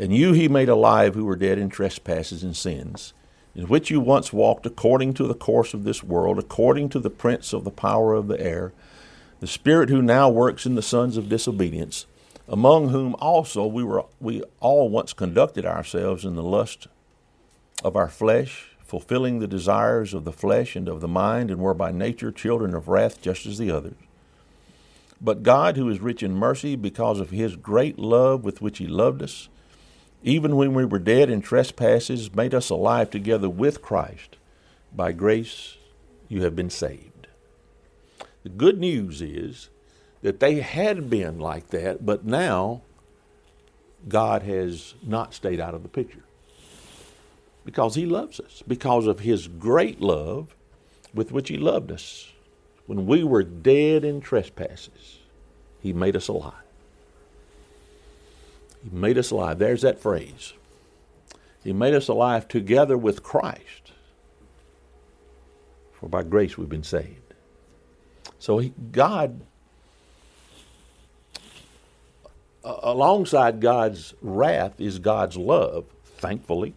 And 0.00 0.14
you 0.14 0.32
he 0.32 0.48
made 0.48 0.68
alive 0.68 1.14
who 1.14 1.24
were 1.24 1.36
dead 1.36 1.58
in 1.58 1.68
trespasses 1.68 2.42
and 2.42 2.56
sins, 2.56 3.12
in 3.54 3.68
which 3.68 3.90
you 3.90 4.00
once 4.00 4.32
walked 4.32 4.64
according 4.64 5.14
to 5.14 5.26
the 5.26 5.34
course 5.34 5.74
of 5.74 5.84
this 5.84 6.02
world, 6.02 6.38
according 6.38 6.88
to 6.90 6.98
the 6.98 7.10
prince 7.10 7.52
of 7.52 7.64
the 7.64 7.70
power 7.70 8.14
of 8.14 8.28
the 8.28 8.40
air, 8.40 8.72
the 9.40 9.46
spirit 9.46 9.90
who 9.90 10.00
now 10.00 10.30
works 10.30 10.64
in 10.64 10.74
the 10.74 10.82
sons 10.82 11.16
of 11.16 11.28
disobedience, 11.28 12.06
among 12.48 12.88
whom 12.88 13.14
also 13.18 13.66
we 13.66 13.82
were 13.82 14.04
we 14.20 14.42
all 14.60 14.88
once 14.88 15.12
conducted 15.12 15.64
ourselves 15.64 16.24
in 16.24 16.34
the 16.34 16.42
lust 16.42 16.86
of 17.82 17.96
our 17.96 18.08
flesh, 18.08 18.70
fulfilling 18.80 19.38
the 19.38 19.46
desires 19.46 20.14
of 20.14 20.24
the 20.24 20.32
flesh 20.32 20.76
and 20.76 20.88
of 20.88 21.00
the 21.00 21.08
mind, 21.08 21.50
and 21.50 21.60
were 21.60 21.74
by 21.74 21.90
nature 21.90 22.30
children 22.30 22.74
of 22.74 22.88
wrath 22.88 23.20
just 23.20 23.46
as 23.46 23.58
the 23.58 23.70
others. 23.70 23.96
But 25.20 25.42
God, 25.42 25.76
who 25.76 25.88
is 25.88 26.00
rich 26.00 26.22
in 26.22 26.34
mercy, 26.34 26.76
because 26.76 27.18
of 27.20 27.30
his 27.30 27.56
great 27.56 27.98
love 27.98 28.44
with 28.44 28.60
which 28.60 28.78
he 28.78 28.86
loved 28.86 29.22
us, 29.22 29.48
even 30.22 30.56
when 30.56 30.74
we 30.74 30.84
were 30.84 30.98
dead 30.98 31.30
in 31.30 31.40
trespasses, 31.40 32.34
made 32.34 32.54
us 32.54 32.70
alive 32.70 33.10
together 33.10 33.48
with 33.48 33.82
Christ. 33.82 34.36
By 34.94 35.12
grace 35.12 35.76
you 36.28 36.42
have 36.42 36.54
been 36.54 36.70
saved. 36.70 37.26
The 38.42 38.48
good 38.50 38.78
news 38.78 39.22
is 39.22 39.70
that 40.24 40.40
they 40.40 40.54
had 40.60 41.10
been 41.10 41.38
like 41.38 41.68
that, 41.68 42.04
but 42.04 42.24
now 42.24 42.80
God 44.08 44.42
has 44.42 44.94
not 45.02 45.34
stayed 45.34 45.60
out 45.60 45.74
of 45.74 45.82
the 45.82 45.88
picture. 45.88 46.24
Because 47.66 47.94
he 47.94 48.06
loves 48.06 48.40
us, 48.40 48.62
because 48.66 49.06
of 49.06 49.20
his 49.20 49.46
great 49.46 50.00
love 50.00 50.56
with 51.12 51.30
which 51.30 51.50
he 51.50 51.58
loved 51.58 51.92
us. 51.92 52.32
When 52.86 53.06
we 53.06 53.22
were 53.22 53.42
dead 53.42 54.02
in 54.02 54.22
trespasses, 54.22 55.18
He 55.80 55.92
made 55.92 56.16
us 56.16 56.28
alive. 56.28 56.54
He 58.82 58.96
made 58.96 59.18
us 59.18 59.30
alive. 59.30 59.58
There's 59.58 59.82
that 59.82 60.00
phrase. 60.00 60.54
He 61.62 61.74
made 61.74 61.94
us 61.94 62.08
alive 62.08 62.48
together 62.48 62.96
with 62.96 63.22
Christ. 63.22 63.92
For 65.92 66.08
by 66.08 66.22
grace 66.22 66.56
we've 66.56 66.68
been 66.68 66.82
saved. 66.82 67.34
So 68.38 68.58
he, 68.58 68.72
God, 68.92 69.40
alongside 72.64 73.60
God's 73.60 74.14
wrath 74.22 74.80
is 74.80 74.98
God's 74.98 75.36
love, 75.36 75.84
thankfully. 76.16 76.74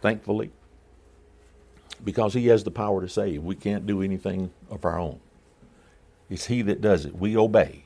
Thankfully 0.00 0.50
because 2.04 2.34
He 2.34 2.46
has 2.48 2.64
the 2.64 2.70
power 2.70 3.00
to 3.00 3.08
save. 3.08 3.42
We 3.42 3.56
can't 3.56 3.86
do 3.86 4.02
anything 4.02 4.50
of 4.70 4.84
our 4.84 4.98
own. 4.98 5.20
It's 6.30 6.46
He 6.46 6.62
that 6.62 6.80
does 6.80 7.04
it. 7.04 7.16
We 7.16 7.36
obey. 7.36 7.84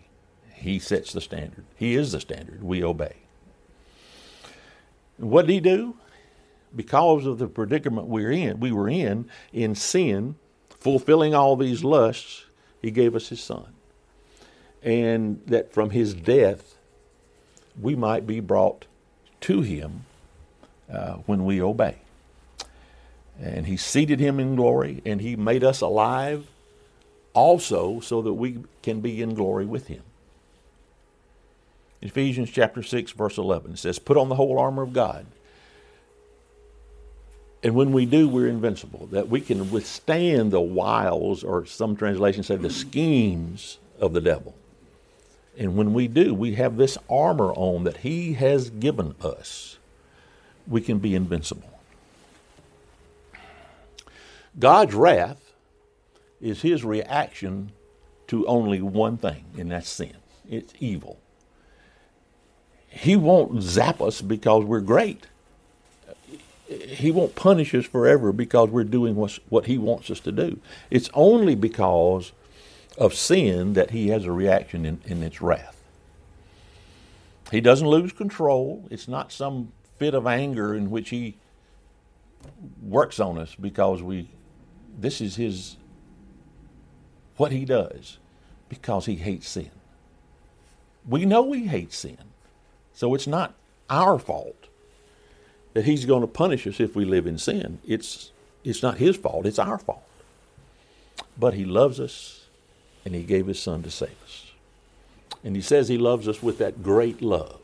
He 0.55 0.79
sets 0.79 1.13
the 1.13 1.21
standard. 1.21 1.65
He 1.77 1.95
is 1.95 2.13
the 2.13 2.21
standard. 2.21 2.63
We 2.63 2.83
obey. 2.83 3.15
What 5.17 5.47
did 5.47 5.53
He 5.53 5.61
do? 5.61 5.97
Because 6.75 7.27
of 7.27 7.39
the 7.39 7.47
predicament 7.47 8.09
we're 8.09 8.33
in, 8.33 8.61
we 8.61 8.73
were 8.73 8.89
in, 8.89 9.31
in 9.53 9.75
sin, 9.75 10.37
fulfilling 10.69 11.35
all 11.35 11.57
these 11.57 11.83
lusts, 11.83 12.45
He 12.83 12.91
gave 12.91 13.15
us 13.15 13.29
His 13.29 13.41
Son. 13.41 13.73
And 14.83 15.43
that 15.47 15.73
from 15.73 15.91
His 15.91 16.15
death, 16.15 16.75
we 17.81 17.95
might 17.95 18.27
be 18.27 18.41
brought 18.41 18.87
to 19.43 19.61
Him 19.63 20.05
uh, 20.93 21.15
when 21.27 21.45
we 21.45 21.61
obey. 21.61 21.97
And 23.41 23.67
he 23.67 23.77
seated 23.77 24.19
him 24.19 24.41
in 24.41 24.57
glory, 24.57 25.01
and 25.05 25.21
he 25.21 25.37
made 25.37 25.63
us 25.63 25.81
alive 25.81 26.47
also 27.35 28.01
so 28.01 28.21
that 28.23 28.33
we 28.33 28.65
can 28.83 29.01
be 29.01 29.23
in 29.23 29.35
glory 29.35 29.65
with 29.65 29.87
him. 29.87 30.03
Ephesians 32.01 32.51
chapter 32.51 32.83
6, 32.83 33.13
verse 33.13 33.39
11 33.39 33.77
says, 33.77 33.99
Put 33.99 34.17
on 34.17 34.29
the 34.29 34.35
whole 34.35 34.59
armor 34.59 34.83
of 34.83 34.93
God. 34.93 35.27
And 37.63 37.75
when 37.75 37.93
we 37.93 38.07
do, 38.07 38.29
we're 38.29 38.49
invincible, 38.49 39.07
that 39.09 39.29
we 39.29 39.41
can 39.41 39.71
withstand 39.71 40.53
the 40.53 40.61
wiles, 40.61 41.43
or 41.43 41.67
some 41.67 41.97
translations 41.97 42.47
say 42.47 42.57
the 42.57 42.71
schemes 42.71 43.79
of 44.01 44.13
the 44.13 44.21
devil. 44.21 44.55
And 45.59 45.77
when 45.77 45.93
we 45.93 46.07
do, 46.07 46.33
we 46.33 46.55
have 46.55 46.77
this 46.77 46.97
armor 47.11 47.53
on 47.53 47.83
that 47.85 47.99
he 47.99 48.35
has 48.35 48.71
given 48.71 49.17
us 49.21 49.79
we 50.69 50.81
can 50.81 50.99
be 50.99 51.15
invincible. 51.15 51.81
God's 54.59 54.95
wrath 54.95 55.53
is 56.41 56.63
his 56.63 56.85
reaction 56.85 57.73
to 58.29 58.47
only 58.47 58.81
one 58.83 59.17
thing, 59.17 59.45
and 59.57 59.71
that's 59.71 59.89
sin. 59.89 60.15
It's 60.49 60.75
evil. 60.79 61.19
He 62.89 63.17
won't 63.17 63.63
zap 63.63 64.01
us 64.01 64.21
because 64.21 64.65
we're 64.65 64.81
great. 64.81 65.27
He 66.69 67.11
won't 67.11 67.35
punish 67.35 67.75
us 67.75 67.87
forever 67.87 68.33
because 68.33 68.69
we're 68.69 68.85
doing 68.85 69.15
what 69.15 69.67
he 69.67 69.79
wants 69.79 70.11
us 70.11 70.21
to 70.21 70.33
do. 70.33 70.61
It's 70.91 71.09
only 71.15 71.55
because 71.55 72.33
of 72.99 73.15
sin 73.15 73.75
that 73.75 73.91
he 73.91 74.09
has 74.09 74.25
a 74.25 74.33
reaction 74.33 74.85
in, 74.85 75.01
in 75.07 75.23
its 75.23 75.41
wrath. 75.41 75.81
He 77.51 77.61
doesn't 77.61 77.87
lose 77.89 78.13
control. 78.13 78.87
It's 78.91 79.09
not 79.09 79.33
some 79.33 79.73
fit 79.97 80.15
of 80.15 80.27
anger 80.27 80.75
in 80.75 80.91
which 80.91 81.11
he 81.11 81.37
works 82.83 83.19
on 83.21 83.39
us 83.39 83.55
because 83.55 84.03
we 84.03 84.29
this 84.99 85.21
is 85.21 85.37
his 85.37 85.77
what 87.37 87.53
he 87.53 87.65
does 87.65 88.19
because 88.69 89.07
he 89.07 89.17
hates 89.17 89.49
sin. 89.49 89.71
We 91.09 91.25
know 91.25 91.53
he 91.53 91.67
hates 91.67 91.97
sin. 91.97 92.19
So 92.93 93.15
it's 93.15 93.27
not 93.27 93.55
our 93.89 94.19
fault 94.19 94.67
that 95.73 95.85
he's 95.85 96.05
going 96.05 96.21
to 96.21 96.27
punish 96.27 96.67
us 96.67 96.81
if 96.81 96.97
we 96.97 97.05
live 97.05 97.27
in 97.27 97.39
sin. 97.39 97.79
It's 97.87 98.33
it's 98.65 98.83
not 98.83 98.99
his 98.99 99.17
fault, 99.17 99.47
it's 99.47 99.59
our 99.59 99.79
fault. 99.79 100.03
But 101.39 101.55
he 101.55 101.65
loves 101.65 102.01
us 102.01 102.38
and 103.09 103.17
he 103.17 103.23
gave 103.23 103.47
his 103.47 103.59
son 103.59 103.83
to 103.83 103.91
save 103.91 104.23
us. 104.23 104.53
And 105.43 105.57
he 105.57 105.63
says 105.63 105.89
he 105.89 105.97
loves 105.97 106.29
us 106.29 106.43
with 106.43 106.59
that 106.59 106.83
great 106.83 107.23
love. 107.23 107.59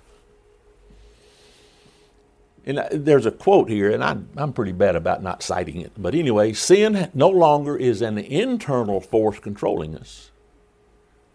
And 2.65 2.83
there's 2.91 3.27
a 3.27 3.31
quote 3.31 3.69
here, 3.69 3.91
and 3.91 4.03
I'm, 4.03 4.31
I'm 4.39 4.55
pretty 4.55 4.73
bad 4.73 4.97
about 4.97 5.23
not 5.23 5.43
citing 5.43 5.83
it. 5.83 5.93
But 5.99 6.15
anyway, 6.15 6.55
sin 6.55 7.11
no 7.13 7.29
longer 7.29 7.77
is 7.77 8.01
an 8.01 8.17
internal 8.17 9.03
force 9.03 9.39
controlling 9.39 9.95
us, 9.95 10.31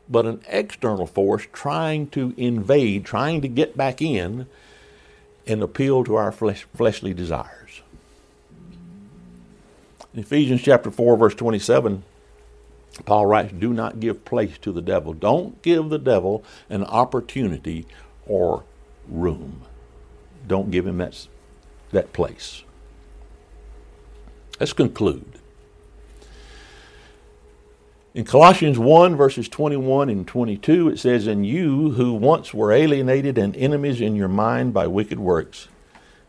but 0.09 0.25
an 0.25 0.41
external 0.47 1.05
force 1.05 1.45
trying 1.53 2.07
to 2.07 2.33
invade, 2.35 3.05
trying 3.05 3.41
to 3.41 3.47
get 3.47 3.77
back 3.77 4.01
in 4.01 4.47
and 5.45 5.61
appeal 5.61 6.03
to 6.05 6.15
our 6.15 6.31
flesh, 6.31 6.65
fleshly 6.75 7.13
desires. 7.13 7.81
In 10.15 10.21
Ephesians 10.21 10.63
chapter 10.63 10.89
4, 10.89 11.15
verse 11.15 11.35
27, 11.35 12.01
Paul 13.05 13.25
writes, 13.25 13.53
Do 13.53 13.73
not 13.73 13.99
give 13.99 14.25
place 14.25 14.57
to 14.59 14.71
the 14.71 14.81
devil. 14.81 15.13
Don't 15.13 15.61
give 15.61 15.89
the 15.89 15.99
devil 15.99 16.43
an 16.69 16.83
opportunity 16.83 17.85
or 18.25 18.63
room 19.07 19.63
don't 20.49 20.71
give 20.71 20.85
him 20.85 20.97
that, 20.97 21.27
that 21.91 22.11
place. 22.11 22.63
Let's 24.59 24.73
conclude. 24.73 25.39
In 28.13 28.25
Colossians 28.25 28.77
1, 28.77 29.15
verses 29.15 29.47
21 29.47 30.09
and 30.09 30.27
22, 30.27 30.89
it 30.89 30.99
says, 30.99 31.27
And 31.27 31.45
you 31.45 31.91
who 31.91 32.13
once 32.13 32.53
were 32.53 32.73
alienated 32.73 33.37
and 33.37 33.55
enemies 33.55 34.01
in 34.01 34.15
your 34.15 34.27
mind 34.27 34.73
by 34.73 34.87
wicked 34.87 35.19
works, 35.19 35.69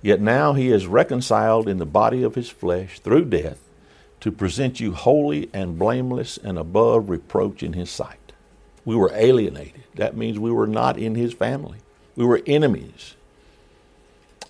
yet 0.03 0.21
now 0.21 0.53
he 0.53 0.71
is 0.71 0.87
reconciled 0.87 1.67
in 1.67 1.79
the 1.79 1.87
body 1.87 2.23
of 2.23 2.35
his 2.35 2.51
flesh 2.51 3.01
through 3.01 3.25
death 3.25 3.59
to 4.21 4.31
present 4.31 4.81
you 4.81 4.93
holy 4.93 5.49
and 5.53 5.79
blameless 5.79 6.39
and 6.39 6.59
above 6.59 7.09
reproach 7.09 7.63
in 7.63 7.73
his 7.73 7.91
sight. 7.91 8.19
We 8.85 8.95
were 8.97 9.11
alienated. 9.15 9.85
That 9.95 10.17
means 10.17 10.39
we 10.39 10.51
were 10.51 10.67
not 10.67 10.99
in 10.99 11.15
his 11.15 11.33
family. 11.33 11.79
We 12.17 12.25
were 12.25 12.43
enemies 12.47 13.15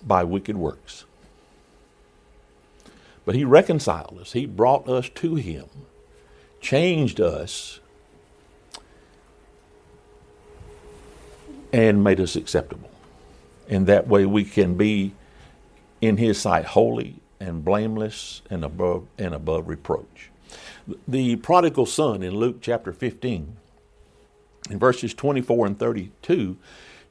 by 0.05 0.23
wicked 0.23 0.57
works. 0.57 1.05
But 3.23 3.35
he 3.35 3.45
reconciled 3.45 4.17
us, 4.19 4.33
he 4.33 4.45
brought 4.45 4.89
us 4.89 5.07
to 5.09 5.35
him, 5.35 5.67
changed 6.59 7.21
us, 7.21 7.79
and 11.71 12.03
made 12.03 12.19
us 12.19 12.35
acceptable. 12.35 12.89
And 13.69 13.87
that 13.87 14.07
way 14.07 14.25
we 14.25 14.43
can 14.43 14.75
be 14.75 15.13
in 16.01 16.17
his 16.17 16.39
sight 16.41 16.65
holy 16.65 17.15
and 17.41 17.65
blameless 17.65 18.41
and 18.49 18.63
above 18.63 19.07
and 19.17 19.33
above 19.33 19.67
reproach. 19.67 20.29
The 21.07 21.35
prodigal 21.37 21.85
son 21.85 22.23
in 22.23 22.35
Luke 22.35 22.57
chapter 22.61 22.93
15 22.93 23.57
in 24.69 24.79
verses 24.79 25.13
24 25.13 25.67
and 25.67 25.79
32 25.79 26.57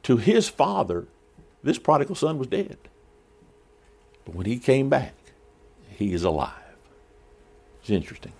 to 0.02 0.16
his 0.16 0.48
father 0.48 1.06
this 1.62 1.78
prodigal 1.78 2.14
son 2.14 2.38
was 2.38 2.48
dead. 2.48 2.78
But 4.24 4.34
when 4.34 4.46
he 4.46 4.58
came 4.58 4.88
back, 4.88 5.14
he 5.90 6.12
is 6.12 6.24
alive. 6.24 6.54
It's 7.80 7.90
interesting. 7.90 8.32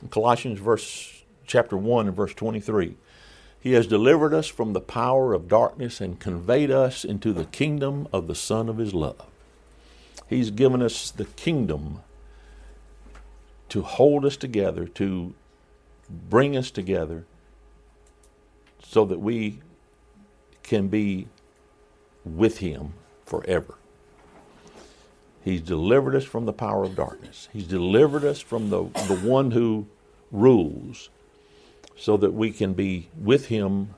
In 0.00 0.08
Colossians 0.08 0.60
verse 0.60 1.24
chapter 1.46 1.76
1 1.76 2.06
and 2.06 2.16
verse 2.16 2.34
23. 2.34 2.96
He 3.60 3.72
has 3.72 3.86
delivered 3.86 4.34
us 4.34 4.48
from 4.48 4.72
the 4.72 4.80
power 4.80 5.34
of 5.34 5.48
darkness 5.48 6.00
and 6.00 6.18
conveyed 6.18 6.70
us 6.70 7.04
into 7.04 7.32
the 7.32 7.44
kingdom 7.44 8.08
of 8.12 8.26
the 8.26 8.34
Son 8.34 8.68
of 8.68 8.78
His 8.78 8.92
love. 8.92 9.26
He's 10.32 10.50
given 10.50 10.82
us 10.82 11.10
the 11.10 11.24
kingdom 11.24 12.00
to 13.68 13.82
hold 13.82 14.24
us 14.24 14.36
together, 14.36 14.86
to 14.86 15.34
bring 16.08 16.56
us 16.56 16.70
together, 16.70 17.24
so 18.82 19.04
that 19.04 19.20
we 19.20 19.60
can 20.62 20.88
be 20.88 21.28
with 22.24 22.58
him 22.58 22.94
forever. 23.24 23.74
He's 25.44 25.60
delivered 25.60 26.14
us 26.14 26.24
from 26.24 26.46
the 26.46 26.52
power 26.52 26.84
of 26.84 26.94
darkness. 26.94 27.48
He's 27.52 27.66
delivered 27.66 28.24
us 28.24 28.40
from 28.40 28.70
the, 28.70 28.84
the 29.08 29.20
one 29.22 29.50
who 29.50 29.86
rules 30.30 31.10
so 31.96 32.16
that 32.16 32.32
we 32.32 32.52
can 32.52 32.74
be 32.74 33.08
with 33.18 33.46
him 33.46 33.94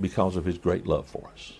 because 0.00 0.36
of 0.36 0.44
his 0.44 0.58
great 0.58 0.86
love 0.86 1.06
for 1.06 1.30
us. 1.32 1.54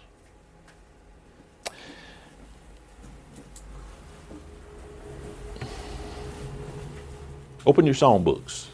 Open 7.66 7.86
your 7.86 7.94
song 7.94 8.22
books, 8.24 8.68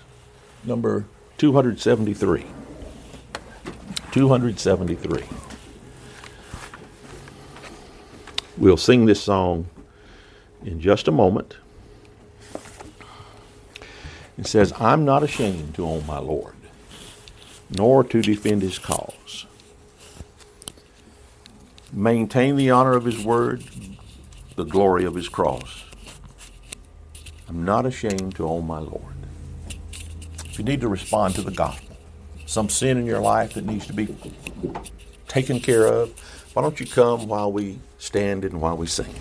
number 0.64 1.04
273. 1.38 2.44
273. 4.10 5.24
We'll 8.58 8.76
sing 8.76 9.06
this 9.06 9.22
song 9.22 9.68
in 10.64 10.80
just 10.80 11.06
a 11.06 11.12
moment. 11.12 11.56
It 14.36 14.48
says, 14.48 14.72
I'm 14.80 15.04
not 15.04 15.22
ashamed 15.22 15.76
to 15.76 15.86
own 15.86 16.04
my 16.04 16.18
Lord, 16.18 16.54
nor 17.70 18.02
to 18.02 18.20
defend 18.20 18.62
his 18.62 18.80
cause. 18.80 19.46
Maintain 21.92 22.56
the 22.56 22.70
honor 22.70 22.94
of 22.94 23.04
his 23.04 23.24
word, 23.24 23.62
the 24.56 24.64
glory 24.64 25.04
of 25.04 25.14
his 25.14 25.28
cross. 25.28 25.84
I'm 27.50 27.64
not 27.64 27.84
ashamed 27.84 28.36
to 28.36 28.46
own 28.46 28.64
my 28.68 28.78
Lord. 28.78 29.02
If 30.44 30.56
you 30.56 30.64
need 30.64 30.80
to 30.82 30.88
respond 30.88 31.34
to 31.34 31.42
the 31.42 31.50
gospel, 31.50 31.96
some 32.46 32.68
sin 32.68 32.96
in 32.96 33.06
your 33.06 33.18
life 33.18 33.54
that 33.54 33.66
needs 33.66 33.88
to 33.88 33.92
be 33.92 34.14
taken 35.26 35.58
care 35.58 35.84
of, 35.88 36.16
why 36.54 36.62
don't 36.62 36.78
you 36.78 36.86
come 36.86 37.26
while 37.26 37.50
we 37.50 37.80
stand 37.98 38.44
and 38.44 38.60
while 38.60 38.76
we 38.76 38.86
sing? 38.86 39.12